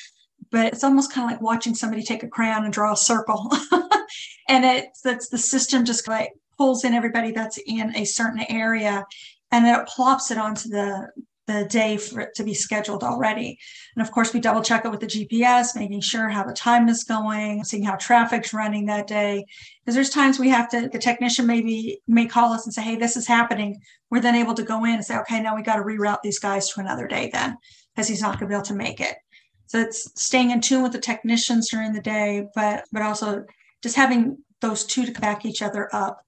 But 0.51 0.67
it's 0.73 0.85
almost 0.85 1.13
kind 1.13 1.25
of 1.25 1.33
like 1.33 1.43
watching 1.43 1.75
somebody 1.75 2.03
take 2.03 2.23
a 2.23 2.29
crayon 2.29 2.65
and 2.65 2.73
draw 2.73 2.93
a 2.93 2.97
circle. 2.97 3.51
and 4.49 4.65
it's 4.65 5.01
that's 5.01 5.29
the 5.29 5.39
system 5.39 5.85
just 5.85 6.09
like 6.09 6.33
pulls 6.59 6.85
in 6.85 6.93
everybody 6.93 7.33
that's 7.33 7.59
in 7.67 7.95
a 7.97 8.05
certain 8.05 8.45
area 8.49 9.07
and 9.53 9.65
then 9.65 9.79
it 9.79 9.87
plops 9.87 10.31
it 10.31 10.39
onto 10.39 10.69
the 10.69 11.09
the 11.53 11.69
day 11.69 11.97
for 11.97 12.21
it 12.21 12.35
to 12.37 12.45
be 12.45 12.55
scheduled 12.55 13.03
already. 13.03 13.59
And 13.97 14.05
of 14.05 14.13
course, 14.13 14.33
we 14.33 14.41
double 14.41 14.63
check 14.63 14.85
it 14.85 14.91
with 14.91 15.01
the 15.01 15.07
GPS, 15.07 15.77
making 15.77 16.01
sure 16.01 16.29
how 16.29 16.45
the 16.45 16.53
time 16.53 16.89
is 16.89 17.05
going, 17.05 17.65
seeing 17.65 17.85
how 17.85 17.97
traffic's 17.97 18.53
running 18.53 18.87
that 18.87 19.07
day. 19.07 19.45
Because 19.81 19.95
there's 19.95 20.11
times 20.11 20.39
we 20.39 20.49
have 20.49 20.69
to, 20.71 20.89
the 20.89 20.99
technician 20.99 21.47
maybe 21.47 22.01
may 22.07 22.27
call 22.27 22.53
us 22.53 22.67
and 22.67 22.75
say, 22.75 22.83
hey, 22.83 22.97
this 22.97 23.17
is 23.17 23.27
happening. 23.27 23.81
We're 24.11 24.21
then 24.21 24.35
able 24.35 24.55
to 24.55 24.63
go 24.63 24.85
in 24.85 24.95
and 24.95 25.05
say, 25.05 25.19
okay, 25.19 25.41
now 25.41 25.57
we 25.57 25.63
got 25.63 25.77
to 25.77 25.83
reroute 25.83 26.23
these 26.23 26.39
guys 26.39 26.69
to 26.71 26.81
another 26.81 27.07
day 27.07 27.31
then, 27.33 27.57
because 27.95 28.09
he's 28.09 28.23
not 28.23 28.39
going 28.39 28.49
to 28.51 28.55
be 28.55 28.55
able 28.55 28.65
to 28.65 28.75
make 28.75 29.01
it. 29.01 29.17
So 29.67 29.81
it's 29.81 30.11
staying 30.21 30.51
in 30.51 30.61
tune 30.61 30.83
with 30.83 30.93
the 30.93 31.01
technicians 31.01 31.71
during 31.71 31.93
the 31.93 32.01
day, 32.03 32.47
but 32.55 32.85
but 32.93 33.01
also 33.01 33.45
just 33.83 33.97
having 33.97 34.37
those 34.61 34.85
two 34.85 35.07
to 35.07 35.13
back 35.21 35.47
each 35.47 35.63
other 35.63 35.89
up 35.95 36.21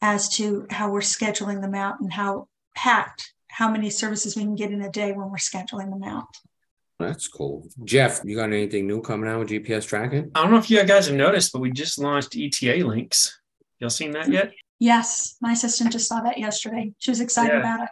as 0.00 0.28
to 0.36 0.66
how 0.70 0.90
we're 0.90 1.00
scheduling 1.00 1.60
them 1.60 1.74
out 1.74 2.00
and 2.00 2.12
how 2.12 2.48
packed 2.74 3.34
how 3.58 3.68
many 3.68 3.90
services 3.90 4.36
we 4.36 4.42
can 4.42 4.54
get 4.54 4.70
in 4.70 4.82
a 4.82 4.90
day 4.92 5.10
when 5.10 5.28
we're 5.30 5.36
scheduling 5.36 5.90
them 5.90 6.04
out. 6.04 6.28
That's 7.00 7.26
cool. 7.26 7.66
Jeff, 7.84 8.20
you 8.24 8.36
got 8.36 8.52
anything 8.52 8.86
new 8.86 9.00
coming 9.00 9.28
out 9.28 9.40
with 9.40 9.48
GPS 9.48 9.84
Track 9.84 10.12
It? 10.12 10.30
I 10.36 10.42
don't 10.42 10.52
know 10.52 10.58
if 10.58 10.70
you 10.70 10.80
guys 10.84 11.08
have 11.08 11.16
noticed, 11.16 11.52
but 11.52 11.58
we 11.58 11.72
just 11.72 11.98
launched 11.98 12.36
ETA 12.36 12.86
links. 12.86 13.40
Y'all 13.80 13.90
seen 13.90 14.12
that 14.12 14.30
yet? 14.30 14.52
Yes. 14.78 15.38
My 15.40 15.52
assistant 15.52 15.90
just 15.90 16.08
saw 16.08 16.20
that 16.20 16.38
yesterday. 16.38 16.92
She 16.98 17.10
was 17.10 17.18
excited 17.18 17.54
yeah. 17.54 17.58
about 17.58 17.82
it 17.82 17.88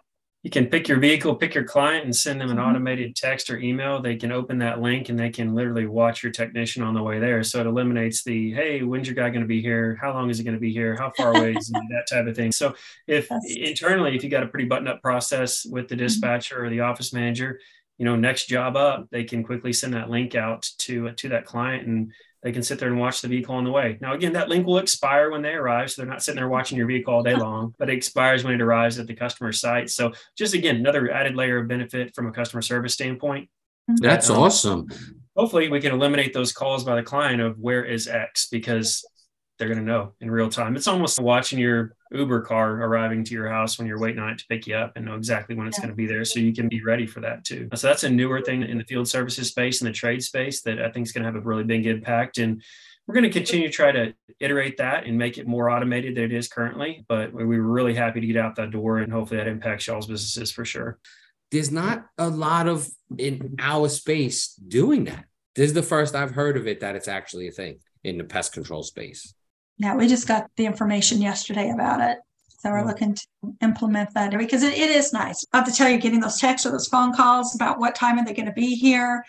you 0.47 0.51
can 0.51 0.67
pick 0.67 0.87
your 0.87 1.01
vehicle, 1.01 1.35
pick 1.35 1.57
your 1.57 1.65
client, 1.65 2.05
and 2.05 2.15
send 2.15 2.41
them 2.41 2.51
an 2.51 2.59
mm-hmm. 2.59 2.69
automated 2.69 3.17
text 3.17 3.51
or 3.51 3.59
email. 3.59 4.01
They 4.01 4.15
can 4.15 4.31
open 4.31 4.59
that 4.59 4.81
link 4.81 5.09
and 5.09 5.19
they 5.19 5.29
can 5.29 5.57
literally 5.57 5.87
watch 5.87 6.23
your 6.23 6.31
technician 6.31 6.85
on 6.85 6.95
the 6.95 7.03
way 7.03 7.19
there. 7.19 7.43
So 7.43 7.59
it 7.59 7.67
eliminates 7.67 8.23
the 8.23 8.55
hey, 8.55 8.85
when's 8.85 9.09
your 9.09 9.17
guy 9.17 9.29
going 9.31 9.41
to 9.41 9.49
be 9.49 9.61
here? 9.61 9.99
How 10.01 10.13
long 10.13 10.31
is 10.31 10.39
he 10.39 10.45
going 10.45 10.55
to 10.55 10.61
be 10.61 10.73
here? 10.73 10.95
How 10.95 11.11
far 11.17 11.37
away 11.37 11.55
is 11.55 11.67
he? 11.67 11.75
That 11.91 12.07
type 12.09 12.29
of 12.29 12.37
thing. 12.37 12.53
So 12.53 12.77
if 13.09 13.29
That's... 13.29 13.57
internally, 13.57 14.15
if 14.15 14.23
you 14.23 14.31
got 14.31 14.45
a 14.45 14.47
pretty 14.47 14.69
buttoned 14.69 14.89
up 14.89 15.03
process 15.03 15.67
with 15.67 15.89
the 15.89 15.97
mm-hmm. 15.97 16.05
dispatcher 16.05 16.65
or 16.65 16.71
the 16.71 16.79
office 16.79 17.13
manager, 17.13 17.59
you 17.99 18.05
know, 18.05 18.15
next 18.15 18.47
job 18.47 18.77
up, 18.77 19.09
they 19.11 19.25
can 19.25 19.43
quickly 19.43 19.73
send 19.73 19.95
that 19.95 20.11
link 20.11 20.37
out 20.37 20.71
to 20.79 21.11
to 21.11 21.29
that 21.31 21.45
client 21.45 21.89
and 21.89 22.13
they 22.47 22.53
can 22.53 22.63
sit 22.63 22.79
there 22.79 22.91
and 22.91 23.01
watch 23.01 23.23
the 23.23 23.27
vehicle 23.27 23.57
on 23.57 23.65
the 23.65 23.73
way. 23.73 23.99
Now, 24.01 24.15
again, 24.15 24.35
that 24.35 24.49
link 24.49 24.69
will 24.69 24.79
expire 24.79 25.33
when 25.33 25.43
they 25.43 25.55
arrive. 25.55 25.91
So 25.91 26.01
they're 26.01 26.09
not 26.09 26.23
sitting 26.23 26.37
there 26.37 26.49
watching 26.49 26.79
your 26.79 26.87
vehicle 26.87 27.13
all 27.13 27.25
day 27.25 27.35
long, 27.35 27.75
but 27.77 27.91
it 27.91 27.95
expires 27.95 28.45
when 28.45 28.55
it 28.55 28.61
arrives 28.61 29.01
at 29.01 29.09
the 29.09 29.17
customer 29.17 29.51
site. 29.51 29.91
So 29.91 30.13
just 30.39 30.55
again, 30.55 30.77
another 30.77 31.11
added 31.11 31.35
layer 31.35 31.59
of 31.59 31.67
benefit 31.67 32.15
from 32.15 32.29
a 32.29 32.31
customer 32.31 32.63
service 32.63 32.95
standpoint. 32.95 33.51
That's 33.89 34.31
um, 34.31 34.39
awesome. 34.39 34.87
Hopefully 35.37 35.67
we 35.67 35.81
can 35.81 35.91
eliminate 35.91 36.33
those 36.33 36.53
calls 36.53 36.85
by 36.85 36.95
the 36.95 37.03
client 37.03 37.41
of 37.41 37.59
where 37.59 37.85
is 37.85 38.07
X 38.07 38.47
because 38.47 39.05
they're 39.59 39.69
going 39.69 39.81
to 39.81 39.85
know 39.85 40.13
in 40.21 40.31
real 40.31 40.49
time. 40.49 40.77
It's 40.77 40.89
almost 40.89 41.21
watching 41.21 41.59
your 41.59 41.97
Uber 42.13 42.43
car 42.43 42.83
arriving 42.83 43.25
to 43.25 43.35
your 43.35 43.49
house 43.49 43.79
when 43.79 43.87
you're 43.89 43.99
waiting 43.99 44.21
on 44.21 44.31
it 44.31 44.39
to 44.39 44.47
pick 44.49 44.67
you 44.67 44.77
up 44.77 44.93
and 44.97 45.05
know 45.05 45.15
exactly 45.15 45.55
when 45.55 45.67
it's 45.67 45.79
yeah. 45.79 45.85
going 45.85 45.93
to 45.93 45.97
be 45.97 46.07
there 46.07 46.25
so 46.25 46.41
you 46.41 46.53
can 46.53 46.69
be 46.69 46.83
ready 46.83 47.07
for 47.07 47.21
that 47.21 47.45
too. 47.45 47.69
So 47.75 47.87
that's 47.89 48.05
a 48.05 48.11
newer 48.11 48.41
thing 48.41 48.63
in 48.63 48.79
the 48.79 48.85
field 48.85 49.09
services 49.09 49.49
space 49.49 49.81
and 49.81 49.89
the 49.89 49.93
trade 49.93 50.23
space 50.23 50.63
that 50.63 50.81
I 50.81 50.91
think 50.91 51.07
is 51.07 51.13
going 51.13 51.25
to 51.25 51.33
have 51.33 51.37
a 51.37 51.47
really 51.47 51.65
big 51.65 51.87
impact. 51.87 52.39
And 52.39 52.63
we're 53.07 53.15
going 53.15 53.25
to 53.25 53.31
continue 53.31 53.69
to 53.69 53.73
try 53.73 53.93
to 53.93 54.15
iterate 54.41 54.77
that 54.79 55.07
and 55.07 55.17
make 55.17 55.39
it 55.39 55.47
more 55.47 55.71
automated 55.71 56.17
than 56.17 56.25
it 56.25 56.33
is 56.33 56.49
currently. 56.49 57.05
But 57.09 57.33
we 57.33 57.45
were 57.45 57.63
really 57.63 57.95
happy 57.95 58.21
to 58.21 58.27
get 58.27 58.37
out 58.37 58.57
that 58.57 58.71
door 58.71 58.99
and 58.99 59.13
hopefully 59.13 59.39
that 59.39 59.49
impacts 59.49 59.87
y'all's 59.87 60.07
businesses 60.07 60.53
for 60.53 60.65
sure. 60.65 60.99
There's 61.51 61.71
not 61.71 62.07
a 62.19 62.29
lot 62.29 62.67
of 62.67 62.89
in 63.17 63.57
our 63.59 63.89
space 63.89 64.55
doing 64.55 65.05
that. 65.05 65.25
This 65.55 65.69
is 65.69 65.75
the 65.75 65.83
first 65.83 66.15
I've 66.15 66.33
heard 66.33 66.57
of 66.57 66.67
it 66.67 66.81
that 66.81 66.97
it's 66.97 67.09
actually 67.09 67.49
a 67.49 67.53
thing 67.53 67.79
in 68.05 68.19
the 68.19 68.25
pest 68.25 68.53
control 68.53 68.83
space. 68.83 69.35
Yeah, 69.79 69.95
we 69.95 70.09
just 70.09 70.27
got 70.27 70.51
the 70.57 70.67
information 70.67 71.21
yesterday 71.21 71.71
about 71.71 72.01
it. 72.01 72.19
So 72.59 72.71
we're 72.71 72.87
looking 72.87 73.15
to 73.15 73.27
implement 73.63 74.15
that 74.15 74.37
because 74.37 74.63
it, 74.63 74.73
it 74.73 74.91
is 74.91 75.13
nice. 75.13 75.45
I 75.53 75.59
have 75.59 75.67
to 75.67 75.73
tell 75.73 75.89
you, 75.89 75.99
getting 75.99 76.21
those 76.21 76.41
texts 76.41 76.67
or 76.67 76.71
those 76.71 76.89
phone 76.89 77.15
calls 77.15 77.55
about 77.55 77.79
what 77.79 77.95
time 77.95 78.19
are 78.19 78.25
they 78.25 78.33
going 78.33 78.47
to 78.47 78.53
be 78.53 78.75
here, 78.75 79.23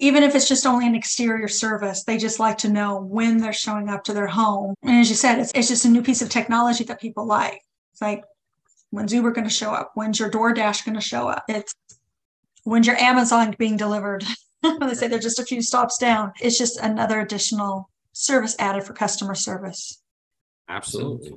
even 0.00 0.22
if 0.22 0.34
it's 0.34 0.48
just 0.48 0.66
only 0.66 0.86
an 0.86 0.94
exterior 0.94 1.48
service, 1.48 2.04
they 2.04 2.18
just 2.18 2.40
like 2.40 2.58
to 2.58 2.68
know 2.68 3.00
when 3.00 3.38
they're 3.38 3.52
showing 3.52 3.88
up 3.88 4.02
to 4.04 4.12
their 4.12 4.26
home. 4.26 4.74
And 4.82 5.00
as 5.00 5.08
you 5.08 5.14
said, 5.14 5.38
it's, 5.38 5.52
it's 5.54 5.68
just 5.68 5.84
a 5.84 5.88
new 5.88 6.02
piece 6.02 6.20
of 6.20 6.28
technology 6.28 6.84
that 6.84 7.00
people 7.00 7.26
like. 7.26 7.60
It's 7.92 8.02
like, 8.02 8.24
when's 8.90 9.12
Uber 9.12 9.30
going 9.30 9.46
to 9.46 9.54
show 9.54 9.70
up? 9.70 9.92
When's 9.94 10.18
your 10.18 10.30
DoorDash 10.30 10.84
going 10.84 10.96
to 10.96 11.00
show 11.00 11.28
up? 11.28 11.44
It's 11.48 11.74
when's 12.64 12.86
your 12.86 12.96
Amazon 12.96 13.54
being 13.58 13.76
delivered? 13.76 14.24
they 14.62 14.94
say 14.94 15.06
they're 15.08 15.18
just 15.18 15.38
a 15.38 15.44
few 15.44 15.62
stops 15.62 15.98
down. 15.98 16.32
It's 16.40 16.58
just 16.58 16.78
another 16.80 17.20
additional 17.20 17.88
service 18.14 18.56
added 18.58 18.84
for 18.84 18.94
customer 18.94 19.34
service. 19.34 20.00
Absolutely. 20.68 21.34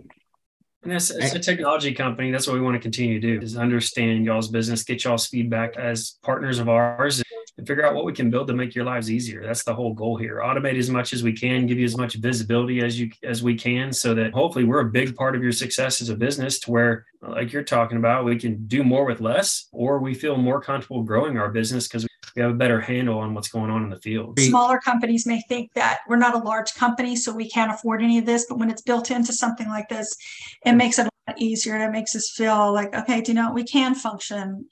And 0.83 0.93
that's 0.93 1.09
it's 1.09 1.33
a 1.33 1.39
technology 1.39 1.93
company. 1.93 2.31
That's 2.31 2.47
what 2.47 2.53
we 2.53 2.61
want 2.61 2.75
to 2.75 2.79
continue 2.79 3.19
to 3.19 3.39
do 3.39 3.43
is 3.43 3.57
understand 3.57 4.23
y'all's 4.23 4.47
business, 4.47 4.83
get 4.83 5.03
y'all's 5.03 5.27
feedback 5.27 5.75
as 5.75 6.17
partners 6.23 6.59
of 6.59 6.69
ours 6.69 7.21
and 7.57 7.67
figure 7.67 7.85
out 7.85 7.95
what 7.95 8.05
we 8.05 8.13
can 8.13 8.29
build 8.29 8.47
to 8.47 8.53
make 8.53 8.73
your 8.73 8.85
lives 8.85 9.11
easier. 9.11 9.43
That's 9.43 9.63
the 9.63 9.73
whole 9.73 9.93
goal 9.93 10.15
here. 10.15 10.39
Automate 10.41 10.77
as 10.77 10.89
much 10.89 11.11
as 11.11 11.23
we 11.23 11.33
can, 11.33 11.65
give 11.65 11.77
you 11.77 11.83
as 11.83 11.97
much 11.97 12.15
visibility 12.15 12.81
as 12.81 12.97
you 12.97 13.09
as 13.23 13.43
we 13.43 13.55
can 13.55 13.91
so 13.91 14.13
that 14.13 14.31
hopefully 14.33 14.63
we're 14.63 14.79
a 14.79 14.89
big 14.89 15.13
part 15.15 15.35
of 15.35 15.43
your 15.43 15.51
success 15.51 15.99
as 15.99 16.07
a 16.07 16.15
business 16.15 16.59
to 16.59 16.71
where 16.71 17.05
like 17.21 17.51
you're 17.51 17.63
talking 17.63 17.97
about, 17.97 18.23
we 18.23 18.37
can 18.37 18.65
do 18.67 18.83
more 18.83 19.03
with 19.03 19.19
less 19.19 19.67
or 19.73 19.99
we 19.99 20.13
feel 20.13 20.37
more 20.37 20.61
comfortable 20.61 21.03
growing 21.03 21.37
our 21.37 21.49
business 21.49 21.87
because 21.87 22.06
we 22.37 22.43
have 22.43 22.51
a 22.51 22.55
better 22.55 22.79
handle 22.79 23.17
on 23.17 23.33
what's 23.33 23.47
going 23.47 23.71
on 23.71 23.83
in 23.83 23.89
the 23.89 23.99
field. 23.99 24.39
Smaller 24.39 24.77
companies 24.77 25.25
may 25.25 25.41
think 25.49 25.73
that 25.73 26.01
we're 26.07 26.17
not 26.17 26.35
a 26.35 26.37
large 26.37 26.75
company, 26.75 27.15
so 27.15 27.33
we 27.33 27.49
can't 27.49 27.71
afford 27.71 28.03
any 28.03 28.19
of 28.19 28.27
this. 28.27 28.45
But 28.47 28.59
when 28.59 28.69
it's 28.69 28.83
built 28.83 29.09
into 29.09 29.33
something 29.33 29.67
like 29.67 29.89
this, 29.89 30.15
it 30.63 30.73
makes 30.73 30.99
it 30.99 31.07
a 31.07 31.11
lot 31.27 31.41
easier 31.41 31.73
and 31.73 31.83
it 31.83 31.91
makes 31.91 32.15
us 32.15 32.29
feel 32.29 32.71
like, 32.71 32.93
okay, 32.93 33.21
do 33.21 33.31
you 33.31 33.35
know, 33.35 33.51
we 33.51 33.63
can 33.63 33.95
function 33.95 34.67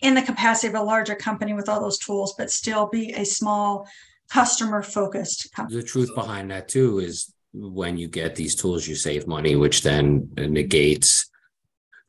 in 0.00 0.14
the 0.14 0.22
capacity 0.22 0.68
of 0.68 0.74
a 0.74 0.82
larger 0.82 1.14
company 1.14 1.52
with 1.52 1.68
all 1.68 1.80
those 1.80 1.98
tools, 1.98 2.34
but 2.38 2.50
still 2.50 2.86
be 2.86 3.12
a 3.12 3.24
small 3.24 3.86
customer 4.30 4.82
focused 4.82 5.52
company. 5.52 5.82
The 5.82 5.86
truth 5.86 6.14
behind 6.14 6.50
that 6.50 6.66
too 6.66 7.00
is 7.00 7.30
when 7.52 7.98
you 7.98 8.08
get 8.08 8.34
these 8.34 8.54
tools, 8.54 8.88
you 8.88 8.94
save 8.94 9.26
money, 9.26 9.54
which 9.54 9.82
then 9.82 10.30
negates 10.38 11.30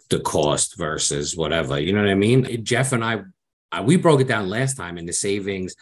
the 0.10 0.22
cost 0.22 0.78
versus 0.78 1.36
whatever. 1.36 1.78
You 1.78 1.92
know 1.92 2.02
what 2.02 2.10
I 2.10 2.16
mean? 2.16 2.64
Jeff 2.64 2.94
and 2.94 3.04
I, 3.04 3.24
we 3.84 3.98
broke 3.98 4.22
it 4.22 4.28
down 4.28 4.50
last 4.50 4.78
time 4.78 4.98
in 4.98 5.06
the 5.06 5.14
savings 5.14 5.76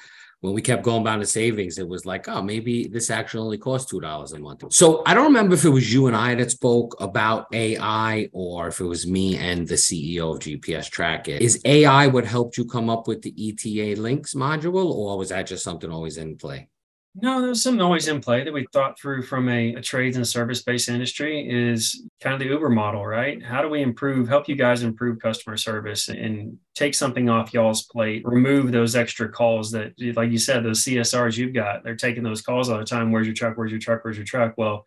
when 0.46 0.54
we 0.54 0.62
kept 0.62 0.84
going 0.84 1.04
down 1.04 1.20
the 1.20 1.26
savings, 1.26 1.80
it 1.80 1.88
was 1.88 2.06
like, 2.06 2.28
oh, 2.28 2.42
maybe 2.42 2.88
this 2.88 3.10
actually 3.10 3.42
only 3.42 3.58
costs 3.58 3.90
two 3.90 4.00
dollars 4.00 4.32
a 4.34 4.40
month. 4.40 4.72
So 4.72 5.02
I 5.06 5.16
don't 5.16 5.26
remember 5.26 5.56
if 5.56 5.66
it 5.66 5.70
was 5.70 5.92
you 5.92 6.06
and 6.06 6.16
I 6.16 6.36
that 6.36 6.52
spoke 6.52 6.96
about 7.00 7.48
AI 7.52 8.30
or 8.32 8.68
if 8.68 8.80
it 8.80 8.86
was 8.86 9.08
me 9.08 9.38
and 9.38 9.68
the 9.68 9.76
CEO 9.76 10.34
of 10.34 10.40
GPS 10.40 10.90
Track 10.90 11.28
It. 11.28 11.42
Is 11.42 11.62
AI 11.66 12.08
what 12.08 12.26
helped 12.26 12.58
you 12.58 12.66
come 12.66 12.90
up 12.90 13.08
with 13.08 13.24
the 13.24 13.34
ETA 13.36 14.00
links 14.00 14.36
module, 14.36 14.86
or 14.86 15.18
was 15.18 15.30
that 15.30 15.48
just 15.48 15.64
something 15.64 15.92
always 15.92 16.18
in 16.18 16.38
play? 16.38 16.68
No, 17.18 17.42
there's 17.42 17.64
some 17.64 17.78
noise 17.78 18.10
in 18.10 18.20
play 18.20 18.44
that 18.44 18.52
we 18.52 18.68
thought 18.74 19.00
through 19.00 19.24
from 19.24 19.48
a, 19.48 19.76
a 19.76 19.82
trades 19.82 20.18
and 20.18 20.28
service 20.28 20.64
based 20.64 20.90
industry 20.90 21.48
is 21.50 22.04
kind 22.20 22.34
of 22.34 22.42
the 22.42 22.48
Uber 22.48 22.68
model, 22.70 23.06
right? 23.06 23.42
How 23.42 23.62
do 23.62 23.70
we 23.70 23.82
improve, 23.82 24.28
help 24.28 24.50
you 24.50 24.56
guys 24.56 24.84
improve 24.84 25.20
customer 25.20 25.56
service 25.56 26.10
and 26.10 26.58
take 26.74 26.94
something 26.94 27.30
off 27.30 27.54
y'all's 27.54 27.84
plate, 27.84 28.24
remove 28.26 28.74
those 28.74 28.98
extra 28.98 29.30
calls 29.30 29.72
that, 29.72 29.94
like 30.16 30.30
you 30.30 30.38
said, 30.38 30.66
those 30.66 30.84
CSRs 30.84 31.38
you've 31.38 31.54
got, 31.54 31.86
they're 31.86 31.96
taking 31.96 32.24
those 32.24 32.42
calls 32.42 32.70
all 32.70 32.80
the 32.80 32.84
time. 32.84 33.14
Where's 33.14 33.28
your 33.28 33.36
truck? 33.36 33.58
Where's 33.58 33.72
your 33.72 33.80
truck? 33.80 34.04
Where's 34.04 34.18
your 34.18 34.26
truck? 34.26 34.56
Well, 34.58 34.86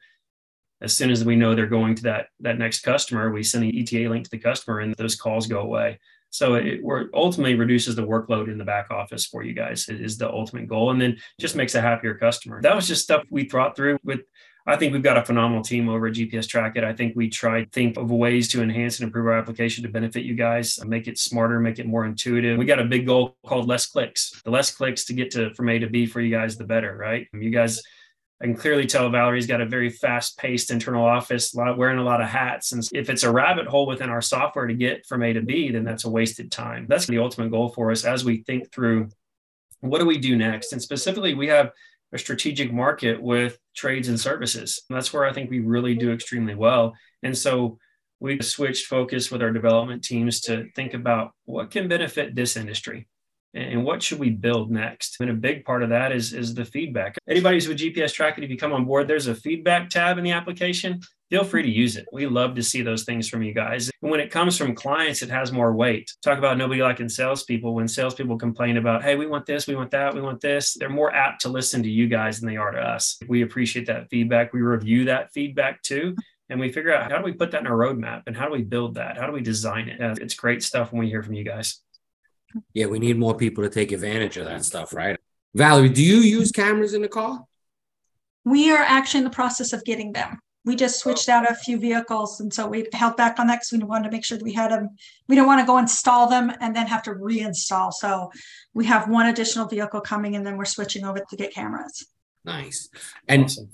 as 0.82 0.94
soon 0.94 1.10
as 1.10 1.24
we 1.24 1.34
know 1.34 1.54
they're 1.54 1.66
going 1.66 1.94
to 1.94 2.02
that 2.02 2.26
that 2.40 2.58
next 2.58 2.80
customer, 2.80 3.32
we 3.32 3.42
send 3.42 3.64
the 3.64 3.80
ETA 3.80 4.10
link 4.10 4.24
to 4.24 4.30
the 4.30 4.38
customer 4.38 4.80
and 4.80 4.94
those 4.94 5.16
calls 5.16 5.46
go 5.46 5.60
away. 5.60 5.98
So 6.30 6.54
it 6.54 6.80
ultimately 7.14 7.54
reduces 7.54 7.96
the 7.96 8.06
workload 8.06 8.50
in 8.50 8.58
the 8.58 8.64
back 8.64 8.90
office 8.90 9.26
for 9.26 9.42
you 9.42 9.54
guys 9.54 9.88
is 9.88 10.18
the 10.18 10.30
ultimate 10.30 10.68
goal, 10.68 10.90
and 10.90 11.00
then 11.00 11.16
just 11.40 11.56
makes 11.56 11.74
a 11.74 11.80
happier 11.80 12.14
customer. 12.14 12.60
That 12.62 12.76
was 12.76 12.86
just 12.86 13.02
stuff 13.02 13.24
we 13.30 13.44
thought 13.44 13.74
through 13.76 13.98
with. 14.04 14.20
I 14.66 14.76
think 14.76 14.92
we've 14.92 15.02
got 15.02 15.16
a 15.16 15.24
phenomenal 15.24 15.64
team 15.64 15.88
over 15.88 16.08
at 16.08 16.12
GPS 16.12 16.46
Track 16.46 16.76
It. 16.76 16.84
I 16.84 16.92
think 16.92 17.16
we 17.16 17.30
tried 17.30 17.72
think 17.72 17.96
of 17.96 18.10
ways 18.10 18.48
to 18.48 18.62
enhance 18.62 19.00
and 19.00 19.06
improve 19.06 19.26
our 19.26 19.38
application 19.38 19.82
to 19.84 19.88
benefit 19.88 20.24
you 20.24 20.34
guys, 20.34 20.78
make 20.84 21.08
it 21.08 21.16
smarter, 21.16 21.58
make 21.58 21.78
it 21.78 21.86
more 21.86 22.04
intuitive. 22.04 22.58
We 22.58 22.66
got 22.66 22.78
a 22.78 22.84
big 22.84 23.06
goal 23.06 23.38
called 23.46 23.66
less 23.66 23.86
clicks. 23.86 24.42
The 24.44 24.50
less 24.50 24.70
clicks 24.70 25.06
to 25.06 25.14
get 25.14 25.30
to 25.30 25.54
from 25.54 25.70
A 25.70 25.78
to 25.78 25.86
B 25.86 26.04
for 26.04 26.20
you 26.20 26.30
guys, 26.30 26.58
the 26.58 26.64
better, 26.64 26.94
right? 26.94 27.26
You 27.32 27.48
guys 27.48 27.82
I 28.40 28.44
can 28.44 28.54
clearly 28.54 28.86
tell 28.86 29.10
Valerie's 29.10 29.48
got 29.48 29.60
a 29.60 29.66
very 29.66 29.90
fast 29.90 30.38
paced 30.38 30.70
internal 30.70 31.04
office, 31.04 31.52
wearing 31.54 31.98
a 31.98 32.04
lot 32.04 32.20
of 32.20 32.28
hats. 32.28 32.70
And 32.70 32.88
if 32.92 33.10
it's 33.10 33.24
a 33.24 33.32
rabbit 33.32 33.66
hole 33.66 33.86
within 33.86 34.10
our 34.10 34.22
software 34.22 34.68
to 34.68 34.74
get 34.74 35.06
from 35.06 35.24
A 35.24 35.32
to 35.32 35.42
B, 35.42 35.72
then 35.72 35.82
that's 35.82 36.04
a 36.04 36.10
wasted 36.10 36.52
time. 36.52 36.86
That's 36.88 37.06
the 37.06 37.18
ultimate 37.18 37.50
goal 37.50 37.68
for 37.68 37.90
us 37.90 38.04
as 38.04 38.24
we 38.24 38.44
think 38.44 38.70
through 38.70 39.08
what 39.80 39.98
do 39.98 40.06
we 40.06 40.18
do 40.18 40.36
next? 40.36 40.72
And 40.72 40.80
specifically, 40.80 41.34
we 41.34 41.48
have 41.48 41.72
a 42.12 42.18
strategic 42.18 42.72
market 42.72 43.20
with 43.20 43.58
trades 43.74 44.08
and 44.08 44.18
services. 44.18 44.82
And 44.88 44.96
that's 44.96 45.12
where 45.12 45.24
I 45.24 45.32
think 45.32 45.50
we 45.50 45.60
really 45.60 45.94
do 45.94 46.12
extremely 46.12 46.54
well. 46.54 46.94
And 47.22 47.36
so 47.36 47.78
we 48.20 48.40
switched 48.40 48.86
focus 48.86 49.30
with 49.30 49.42
our 49.42 49.52
development 49.52 50.02
teams 50.04 50.40
to 50.42 50.68
think 50.74 50.94
about 50.94 51.32
what 51.44 51.70
can 51.70 51.86
benefit 51.88 52.34
this 52.34 52.56
industry 52.56 53.08
and 53.54 53.84
what 53.84 54.02
should 54.02 54.18
we 54.18 54.30
build 54.30 54.70
next? 54.70 55.16
And 55.20 55.30
a 55.30 55.34
big 55.34 55.64
part 55.64 55.82
of 55.82 55.88
that 55.88 56.12
is 56.12 56.32
is 56.32 56.54
the 56.54 56.64
feedback. 56.64 57.16
Anybody 57.28 57.56
who's 57.56 57.68
with 57.68 57.78
GPS 57.78 58.12
Track 58.12 58.38
It 58.38 58.44
if 58.44 58.50
you 58.50 58.58
come 58.58 58.72
on 58.72 58.84
board 58.84 59.08
there's 59.08 59.26
a 59.26 59.34
feedback 59.34 59.88
tab 59.90 60.18
in 60.18 60.24
the 60.24 60.32
application. 60.32 61.00
Feel 61.30 61.44
free 61.44 61.62
to 61.62 61.70
use 61.70 61.96
it. 61.96 62.06
We 62.10 62.26
love 62.26 62.54
to 62.54 62.62
see 62.62 62.80
those 62.80 63.04
things 63.04 63.28
from 63.28 63.42
you 63.42 63.52
guys. 63.52 63.90
And 64.02 64.10
when 64.10 64.20
it 64.20 64.30
comes 64.30 64.56
from 64.56 64.74
clients 64.74 65.22
it 65.22 65.30
has 65.30 65.52
more 65.52 65.72
weight. 65.72 66.12
Talk 66.22 66.38
about 66.38 66.58
nobody 66.58 66.82
liking 66.82 67.08
salespeople 67.08 67.74
when 67.74 67.88
salespeople 67.88 68.38
complain 68.38 68.76
about 68.76 69.02
hey 69.02 69.16
we 69.16 69.26
want 69.26 69.46
this 69.46 69.66
we 69.66 69.76
want 69.76 69.90
that 69.92 70.14
we 70.14 70.20
want 70.20 70.40
this. 70.40 70.74
They're 70.74 70.88
more 70.88 71.14
apt 71.14 71.40
to 71.42 71.48
listen 71.48 71.82
to 71.82 71.90
you 71.90 72.06
guys 72.06 72.40
than 72.40 72.48
they 72.48 72.56
are 72.56 72.70
to 72.70 72.80
us. 72.80 73.18
We 73.28 73.42
appreciate 73.42 73.86
that 73.86 74.08
feedback. 74.10 74.52
We 74.52 74.60
review 74.60 75.06
that 75.06 75.32
feedback 75.32 75.82
too. 75.82 76.16
And 76.50 76.58
we 76.58 76.72
figure 76.72 76.94
out 76.94 77.12
how 77.12 77.18
do 77.18 77.24
we 77.24 77.32
put 77.32 77.50
that 77.50 77.60
in 77.60 77.66
our 77.66 77.76
roadmap 77.76 78.22
and 78.26 78.34
how 78.34 78.46
do 78.46 78.52
we 78.52 78.62
build 78.62 78.94
that? 78.94 79.18
How 79.18 79.26
do 79.26 79.32
we 79.32 79.42
design 79.42 79.90
it? 79.90 80.00
It's 80.18 80.34
great 80.34 80.62
stuff 80.62 80.92
when 80.92 81.00
we 81.00 81.08
hear 81.08 81.22
from 81.22 81.34
you 81.34 81.44
guys 81.44 81.82
yeah, 82.74 82.86
we 82.86 82.98
need 82.98 83.18
more 83.18 83.36
people 83.36 83.64
to 83.64 83.70
take 83.70 83.92
advantage 83.92 84.36
of 84.36 84.46
that 84.46 84.64
stuff, 84.64 84.94
right? 84.94 85.18
Valerie, 85.54 85.88
do 85.88 86.02
you 86.02 86.16
use 86.16 86.52
cameras 86.52 86.94
in 86.94 87.02
the 87.02 87.08
car? 87.08 87.44
We 88.44 88.70
are 88.70 88.82
actually 88.82 89.18
in 89.18 89.24
the 89.24 89.30
process 89.30 89.72
of 89.72 89.84
getting 89.84 90.12
them. 90.12 90.38
We 90.64 90.76
just 90.76 90.96
oh. 90.96 91.02
switched 91.02 91.28
out 91.28 91.50
a 91.50 91.54
few 91.54 91.78
vehicles, 91.78 92.40
and 92.40 92.52
so 92.52 92.66
we 92.66 92.86
held 92.92 93.16
back 93.16 93.38
on 93.38 93.46
that 93.46 93.56
because 93.56 93.72
we 93.72 93.78
wanted 93.78 94.04
to 94.04 94.10
make 94.10 94.24
sure 94.24 94.38
that 94.38 94.44
we 94.44 94.52
had 94.52 94.70
them. 94.70 94.90
We 95.28 95.36
don't 95.36 95.46
want 95.46 95.60
to 95.60 95.66
go 95.66 95.78
install 95.78 96.28
them 96.28 96.52
and 96.60 96.74
then 96.74 96.86
have 96.86 97.02
to 97.04 97.12
reinstall. 97.12 97.92
So 97.92 98.30
we 98.74 98.84
have 98.86 99.08
one 99.08 99.26
additional 99.26 99.66
vehicle 99.66 100.00
coming, 100.00 100.36
and 100.36 100.46
then 100.46 100.56
we're 100.56 100.64
switching 100.64 101.04
over 101.04 101.20
to 101.20 101.36
get 101.36 101.54
cameras. 101.54 102.06
Nice. 102.44 102.88
And 103.26 103.44
awesome 103.44 103.70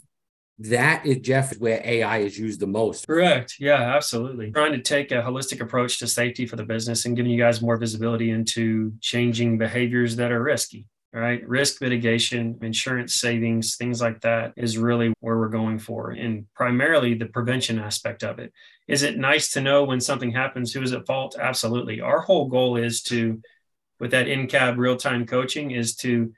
that 0.58 1.04
is 1.04 1.18
Jeff 1.18 1.58
where 1.58 1.80
AI 1.84 2.18
is 2.18 2.38
used 2.38 2.60
the 2.60 2.66
most. 2.66 3.06
Correct. 3.06 3.56
Yeah, 3.58 3.96
absolutely. 3.96 4.52
Trying 4.52 4.72
to 4.72 4.82
take 4.82 5.10
a 5.10 5.16
holistic 5.16 5.60
approach 5.60 5.98
to 5.98 6.06
safety 6.06 6.46
for 6.46 6.56
the 6.56 6.64
business 6.64 7.04
and 7.04 7.16
giving 7.16 7.32
you 7.32 7.38
guys 7.38 7.60
more 7.60 7.76
visibility 7.76 8.30
into 8.30 8.92
changing 9.00 9.58
behaviors 9.58 10.16
that 10.16 10.30
are 10.30 10.42
risky. 10.42 10.86
Right. 11.12 11.46
Risk 11.48 11.80
mitigation, 11.80 12.58
insurance 12.60 13.14
savings, 13.14 13.76
things 13.76 14.00
like 14.00 14.20
that 14.22 14.52
is 14.56 14.78
really 14.78 15.12
where 15.20 15.38
we're 15.38 15.48
going 15.48 15.78
for. 15.78 16.10
And 16.10 16.46
primarily 16.56 17.14
the 17.14 17.26
prevention 17.26 17.78
aspect 17.78 18.24
of 18.24 18.40
it. 18.40 18.52
Is 18.88 19.04
it 19.04 19.16
nice 19.16 19.52
to 19.52 19.60
know 19.60 19.84
when 19.84 20.00
something 20.00 20.32
happens 20.32 20.72
who 20.72 20.82
is 20.82 20.92
at 20.92 21.06
fault? 21.06 21.36
Absolutely. 21.40 22.00
Our 22.00 22.20
whole 22.20 22.48
goal 22.48 22.76
is 22.76 23.00
to, 23.04 23.40
with 24.00 24.10
that 24.10 24.26
in 24.26 24.48
cab 24.48 24.76
real 24.76 24.96
time 24.96 25.24
coaching, 25.24 25.70
is 25.70 25.94
to 25.98 26.32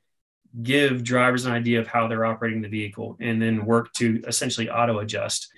give 0.62 1.04
drivers 1.04 1.46
an 1.46 1.52
idea 1.52 1.80
of 1.80 1.86
how 1.86 2.08
they're 2.08 2.24
operating 2.24 2.62
the 2.62 2.68
vehicle 2.68 3.16
and 3.20 3.40
then 3.40 3.64
work 3.64 3.92
to 3.94 4.22
essentially 4.26 4.68
auto 4.68 4.98
adjust. 4.98 5.48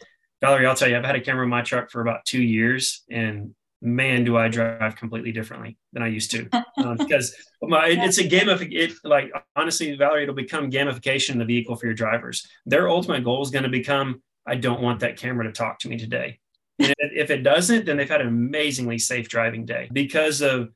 Valerie, 0.40 0.66
I'll 0.66 0.74
tell 0.74 0.88
you, 0.88 0.96
I've 0.96 1.04
had 1.04 1.16
a 1.16 1.20
camera 1.20 1.44
in 1.44 1.50
my 1.50 1.62
truck 1.62 1.90
for 1.90 2.00
about 2.00 2.24
two 2.24 2.42
years 2.42 3.02
and 3.10 3.54
man, 3.80 4.24
do 4.24 4.36
I 4.36 4.48
drive 4.48 4.96
completely 4.96 5.32
differently 5.32 5.78
than 5.92 6.02
I 6.02 6.08
used 6.08 6.30
to 6.32 6.48
um, 6.78 6.96
because 6.96 7.34
my, 7.62 7.88
it's 7.88 8.18
a 8.18 8.26
game 8.26 8.48
of 8.48 8.62
it. 8.62 8.92
Like 9.04 9.32
honestly, 9.56 9.94
Valerie, 9.96 10.24
it'll 10.24 10.34
become 10.34 10.70
gamification 10.70 11.30
in 11.30 11.38
the 11.38 11.44
vehicle 11.44 11.76
for 11.76 11.86
your 11.86 11.94
drivers. 11.94 12.46
Their 12.66 12.88
ultimate 12.88 13.24
goal 13.24 13.42
is 13.42 13.50
going 13.50 13.64
to 13.64 13.68
become, 13.68 14.22
I 14.46 14.56
don't 14.56 14.80
want 14.80 15.00
that 15.00 15.16
camera 15.16 15.44
to 15.44 15.52
talk 15.52 15.78
to 15.80 15.88
me 15.88 15.96
today. 15.96 16.40
And 16.80 16.94
if 17.00 17.30
it 17.30 17.42
doesn't, 17.42 17.86
then 17.86 17.96
they've 17.96 18.08
had 18.08 18.20
an 18.20 18.28
amazingly 18.28 18.98
safe 18.98 19.28
driving 19.28 19.64
day 19.64 19.88
because 19.92 20.40
of 20.40 20.70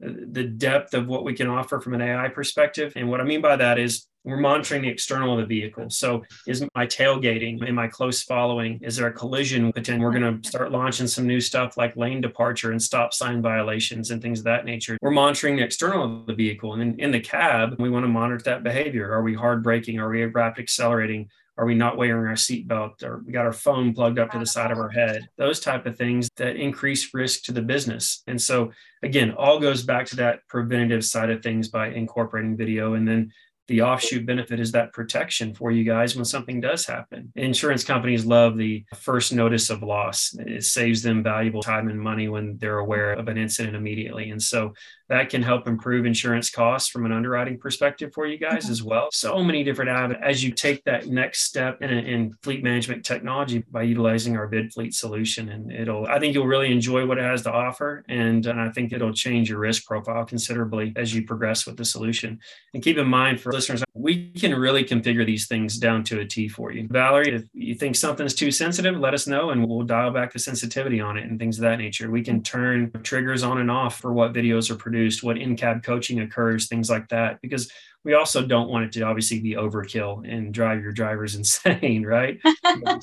the 0.00 0.44
depth 0.44 0.94
of 0.94 1.08
what 1.08 1.24
we 1.24 1.34
can 1.34 1.48
offer 1.48 1.80
from 1.80 1.94
an 1.94 2.02
AI 2.02 2.28
perspective. 2.28 2.92
And 2.96 3.10
what 3.10 3.20
I 3.20 3.24
mean 3.24 3.40
by 3.40 3.56
that 3.56 3.78
is 3.78 4.06
we're 4.24 4.36
monitoring 4.36 4.82
the 4.82 4.88
external 4.88 5.32
of 5.32 5.40
the 5.40 5.46
vehicle. 5.46 5.88
So 5.90 6.22
is 6.46 6.64
my 6.74 6.86
tailgating, 6.86 7.66
am 7.66 7.78
I 7.78 7.88
close 7.88 8.22
following? 8.22 8.78
Is 8.82 8.96
there 8.96 9.06
a 9.06 9.12
collision 9.12 9.72
potential? 9.72 10.04
We're 10.04 10.18
going 10.18 10.40
to 10.40 10.48
start 10.48 10.70
launching 10.70 11.06
some 11.06 11.26
new 11.26 11.40
stuff 11.40 11.76
like 11.76 11.96
lane 11.96 12.20
departure 12.20 12.70
and 12.72 12.82
stop 12.82 13.14
sign 13.14 13.40
violations 13.40 14.10
and 14.10 14.20
things 14.20 14.40
of 14.40 14.44
that 14.44 14.64
nature. 14.64 14.98
We're 15.00 15.12
monitoring 15.12 15.56
the 15.56 15.62
external 15.62 16.20
of 16.20 16.26
the 16.26 16.34
vehicle. 16.34 16.74
And 16.74 16.82
in, 16.82 17.00
in 17.00 17.10
the 17.10 17.20
cab, 17.20 17.76
we 17.78 17.90
want 17.90 18.04
to 18.04 18.08
monitor 18.08 18.42
that 18.44 18.62
behavior. 18.62 19.10
Are 19.10 19.22
we 19.22 19.34
hard 19.34 19.62
braking? 19.62 19.98
Are 19.98 20.10
we 20.10 20.24
rapid 20.24 20.62
accelerating? 20.62 21.30
Are 21.58 21.66
we 21.66 21.74
not 21.74 21.96
wearing 21.96 22.26
our 22.26 22.34
seatbelt? 22.34 23.02
Or 23.02 23.22
we 23.26 23.32
got 23.32 23.44
our 23.44 23.52
phone 23.52 23.92
plugged 23.92 24.18
up 24.18 24.30
to 24.30 24.38
the 24.38 24.46
side 24.46 24.70
of 24.70 24.78
our 24.78 24.88
head? 24.88 25.28
Those 25.36 25.58
type 25.60 25.86
of 25.86 25.98
things 25.98 26.30
that 26.36 26.56
increase 26.56 27.12
risk 27.12 27.42
to 27.44 27.52
the 27.52 27.62
business. 27.62 28.22
And 28.28 28.40
so 28.40 28.70
again, 29.02 29.32
all 29.32 29.58
goes 29.58 29.82
back 29.82 30.06
to 30.06 30.16
that 30.16 30.46
preventative 30.48 31.04
side 31.04 31.30
of 31.30 31.42
things 31.42 31.68
by 31.68 31.88
incorporating 31.88 32.56
video. 32.56 32.94
And 32.94 33.06
then 33.06 33.32
the 33.66 33.82
offshoot 33.82 34.24
benefit 34.24 34.60
is 34.60 34.72
that 34.72 34.94
protection 34.94 35.54
for 35.54 35.70
you 35.70 35.84
guys 35.84 36.16
when 36.16 36.24
something 36.24 36.60
does 36.60 36.86
happen. 36.86 37.30
Insurance 37.36 37.84
companies 37.84 38.24
love 38.24 38.56
the 38.56 38.84
first 38.94 39.32
notice 39.32 39.68
of 39.68 39.82
loss. 39.82 40.34
It 40.38 40.64
saves 40.64 41.02
them 41.02 41.22
valuable 41.22 41.62
time 41.62 41.88
and 41.88 42.00
money 42.00 42.28
when 42.28 42.56
they're 42.56 42.78
aware 42.78 43.12
of 43.12 43.28
an 43.28 43.36
incident 43.36 43.76
immediately. 43.76 44.30
And 44.30 44.42
so 44.42 44.72
that 45.08 45.30
can 45.30 45.42
help 45.42 45.66
improve 45.66 46.06
insurance 46.06 46.50
costs 46.50 46.88
from 46.88 47.06
an 47.06 47.12
underwriting 47.12 47.58
perspective 47.58 48.12
for 48.14 48.26
you 48.26 48.38
guys 48.38 48.68
as 48.68 48.82
well. 48.82 49.08
So 49.12 49.42
many 49.42 49.64
different 49.64 49.90
avenues 49.90 50.22
as 50.22 50.44
you 50.44 50.52
take 50.52 50.84
that 50.84 51.06
next 51.06 51.42
step 51.42 51.80
in, 51.82 51.90
in 51.90 52.32
fleet 52.42 52.62
management 52.62 53.04
technology 53.04 53.64
by 53.70 53.82
utilizing 53.82 54.36
our 54.36 54.48
VidFleet 54.48 54.94
solution. 54.94 55.48
And 55.48 55.72
it'll, 55.72 56.06
I 56.06 56.18
think 56.18 56.34
you'll 56.34 56.46
really 56.46 56.70
enjoy 56.72 57.06
what 57.06 57.18
it 57.18 57.24
has 57.24 57.42
to 57.42 57.52
offer. 57.52 58.04
And, 58.08 58.44
and 58.46 58.60
I 58.60 58.70
think 58.70 58.92
it'll 58.92 59.12
change 59.12 59.48
your 59.50 59.58
risk 59.58 59.86
profile 59.86 60.24
considerably 60.24 60.92
as 60.96 61.14
you 61.14 61.24
progress 61.24 61.66
with 61.66 61.76
the 61.76 61.84
solution. 61.84 62.38
And 62.74 62.82
keep 62.82 62.98
in 62.98 63.08
mind 63.08 63.40
for 63.40 63.52
listeners, 63.52 63.82
we 63.94 64.30
can 64.32 64.54
really 64.54 64.84
configure 64.84 65.26
these 65.26 65.46
things 65.46 65.78
down 65.78 66.04
to 66.04 66.20
a 66.20 66.24
T 66.24 66.48
for 66.48 66.72
you. 66.72 66.86
Valerie, 66.90 67.34
if 67.34 67.44
you 67.52 67.74
think 67.74 67.96
something's 67.96 68.34
too 68.34 68.50
sensitive, 68.50 68.96
let 68.96 69.14
us 69.14 69.26
know 69.26 69.50
and 69.50 69.66
we'll 69.66 69.82
dial 69.82 70.10
back 70.10 70.32
the 70.32 70.38
sensitivity 70.38 71.00
on 71.00 71.16
it 71.16 71.24
and 71.24 71.38
things 71.38 71.58
of 71.58 71.62
that 71.62 71.78
nature. 71.78 72.10
We 72.10 72.22
can 72.22 72.42
turn 72.42 72.92
triggers 73.02 73.42
on 73.42 73.58
and 73.58 73.70
off 73.70 73.98
for 73.98 74.12
what 74.12 74.32
videos 74.32 74.70
are 74.70 74.76
produced, 74.76 74.97
what 75.22 75.38
in-cab 75.38 75.82
coaching 75.82 76.20
occurs, 76.20 76.68
things 76.68 76.90
like 76.90 77.08
that. 77.08 77.40
Because 77.40 77.70
we 78.04 78.14
also 78.14 78.46
don't 78.46 78.70
want 78.70 78.84
it 78.84 78.92
to 78.92 79.02
obviously 79.02 79.40
be 79.40 79.54
overkill 79.54 80.30
and 80.30 80.54
drive 80.54 80.82
your 80.82 80.92
drivers 80.92 81.34
insane, 81.40 82.04
right? 82.04 82.38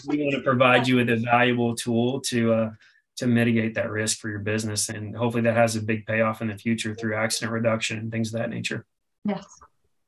we 0.07 0.23
want 0.23 0.35
to 0.35 0.41
provide 0.43 0.87
you 0.87 0.97
with 0.97 1.09
a 1.09 1.17
valuable 1.17 1.75
tool 1.75 2.19
to 2.21 2.53
uh, 2.53 2.71
to 3.17 3.27
mitigate 3.27 3.75
that 3.75 3.91
risk 3.91 4.19
for 4.19 4.29
your 4.29 4.39
business, 4.39 4.89
and 4.89 5.15
hopefully 5.15 5.43
that 5.43 5.55
has 5.55 5.75
a 5.75 5.81
big 5.81 6.05
payoff 6.05 6.41
in 6.41 6.47
the 6.47 6.57
future 6.57 6.93
through 6.93 7.15
accident 7.15 7.51
reduction 7.51 7.97
and 7.97 8.11
things 8.11 8.33
of 8.33 8.39
that 8.39 8.49
nature. 8.49 8.85
Yes. 9.23 9.45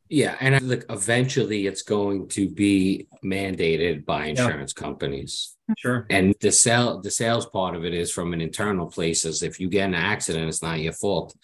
Yeah, 0.10 0.36
and 0.40 0.62
look, 0.62 0.86
eventually 0.90 1.68
it's 1.68 1.82
going 1.82 2.30
to 2.30 2.50
be 2.50 3.08
mandated 3.24 4.06
by 4.06 4.28
insurance 4.28 4.74
yeah. 4.76 4.84
companies. 4.84 5.57
Sure. 5.78 6.06
And 6.10 6.34
the 6.40 6.52
sell 6.52 7.02
the 7.02 7.12
sales 7.12 7.46
part 7.46 7.76
of 7.76 7.84
it 7.84 7.94
is 7.94 8.12
from 8.12 8.34
an 8.34 8.42
internal 8.42 8.88
place. 8.88 9.26
As 9.26 9.44
if 9.44 9.60
you 9.60 9.70
get 9.70 9.86
an 9.86 9.96
accident, 9.96 10.48
it's 10.48 10.64
not 10.64 10.80
your 10.80 10.94
fault, 10.94 11.36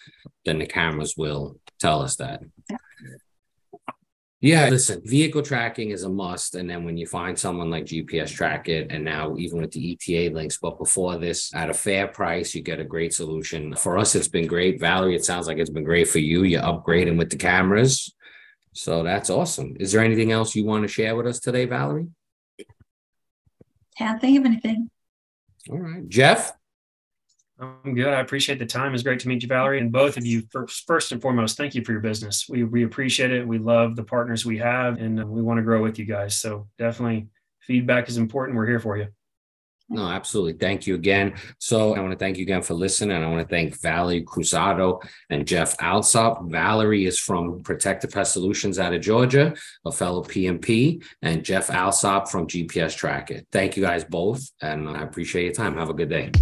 then 0.44 0.58
the 0.58 0.66
cameras 0.66 1.14
will 1.16 1.58
tell 1.78 2.00
us 2.00 2.16
that. 2.16 2.42
Yeah. 2.70 2.76
Yeah, 4.44 4.68
listen, 4.68 5.00
vehicle 5.06 5.40
tracking 5.40 5.88
is 5.88 6.02
a 6.02 6.08
must. 6.10 6.54
And 6.54 6.68
then 6.68 6.84
when 6.84 6.98
you 6.98 7.06
find 7.06 7.38
someone 7.38 7.70
like 7.70 7.86
GPS 7.86 8.30
Track 8.30 8.68
It, 8.68 8.92
and 8.92 9.02
now 9.02 9.38
even 9.38 9.58
with 9.58 9.70
the 9.70 9.92
ETA 9.92 10.34
links, 10.34 10.58
but 10.60 10.76
before 10.76 11.16
this, 11.16 11.54
at 11.54 11.70
a 11.70 11.72
fair 11.72 12.08
price, 12.08 12.54
you 12.54 12.60
get 12.60 12.78
a 12.78 12.84
great 12.84 13.14
solution. 13.14 13.74
For 13.74 13.96
us, 13.96 14.14
it's 14.14 14.28
been 14.28 14.46
great. 14.46 14.78
Valerie, 14.78 15.16
it 15.16 15.24
sounds 15.24 15.46
like 15.46 15.56
it's 15.56 15.70
been 15.70 15.82
great 15.82 16.08
for 16.08 16.18
you. 16.18 16.42
You're 16.42 16.60
upgrading 16.60 17.16
with 17.16 17.30
the 17.30 17.38
cameras. 17.38 18.14
So 18.74 19.02
that's 19.02 19.30
awesome. 19.30 19.78
Is 19.80 19.92
there 19.92 20.04
anything 20.04 20.30
else 20.30 20.54
you 20.54 20.66
want 20.66 20.82
to 20.82 20.88
share 20.88 21.16
with 21.16 21.26
us 21.26 21.40
today, 21.40 21.64
Valerie? 21.64 22.08
Can't 23.96 24.20
think 24.20 24.38
of 24.38 24.46
anything. 24.46 24.90
All 25.70 25.78
right. 25.78 26.08
Jeff? 26.08 26.52
I'm 27.58 27.94
good. 27.94 28.08
I 28.08 28.20
appreciate 28.20 28.58
the 28.58 28.66
time. 28.66 28.94
It's 28.94 29.04
great 29.04 29.20
to 29.20 29.28
meet 29.28 29.42
you, 29.42 29.48
Valerie, 29.48 29.78
and 29.78 29.92
both 29.92 30.16
of 30.16 30.26
you. 30.26 30.42
First, 30.50 30.86
first 30.86 31.12
and 31.12 31.22
foremost, 31.22 31.56
thank 31.56 31.74
you 31.74 31.84
for 31.84 31.92
your 31.92 32.00
business. 32.00 32.48
We 32.48 32.64
we 32.64 32.84
appreciate 32.84 33.30
it. 33.30 33.46
We 33.46 33.58
love 33.58 33.94
the 33.94 34.02
partners 34.02 34.44
we 34.44 34.58
have, 34.58 34.98
and 34.98 35.22
we 35.30 35.40
want 35.40 35.58
to 35.58 35.62
grow 35.62 35.80
with 35.80 35.98
you 35.98 36.04
guys. 36.04 36.36
So 36.36 36.68
definitely, 36.78 37.28
feedback 37.60 38.08
is 38.08 38.16
important. 38.16 38.58
We're 38.58 38.66
here 38.66 38.80
for 38.80 38.96
you. 38.96 39.06
No, 39.90 40.08
absolutely. 40.08 40.54
Thank 40.54 40.86
you 40.86 40.94
again. 40.94 41.34
So 41.58 41.94
I 41.94 42.00
want 42.00 42.12
to 42.12 42.18
thank 42.18 42.38
you 42.38 42.42
again 42.42 42.62
for 42.62 42.74
listening. 42.74 43.22
I 43.22 43.28
want 43.28 43.46
to 43.46 43.54
thank 43.54 43.80
Valerie 43.80 44.24
Cruzado 44.24 45.02
and 45.28 45.46
Jeff 45.46 45.76
Alsop. 45.80 46.42
Valerie 46.46 47.04
is 47.04 47.18
from 47.18 47.62
Protective 47.62 48.10
Pest 48.10 48.32
Solutions 48.32 48.78
out 48.78 48.94
of 48.94 49.02
Georgia, 49.02 49.54
a 49.84 49.92
fellow 49.92 50.22
PMP, 50.22 51.04
and 51.20 51.44
Jeff 51.44 51.70
Alsop 51.70 52.30
from 52.30 52.46
GPS 52.46 52.96
Track 52.96 53.30
It. 53.30 53.46
Thank 53.52 53.76
you 53.76 53.82
guys 53.82 54.04
both, 54.04 54.50
and 54.62 54.88
I 54.88 55.02
appreciate 55.02 55.44
your 55.44 55.52
time. 55.52 55.76
Have 55.76 55.90
a 55.90 55.94
good 55.94 56.08
day. 56.08 56.32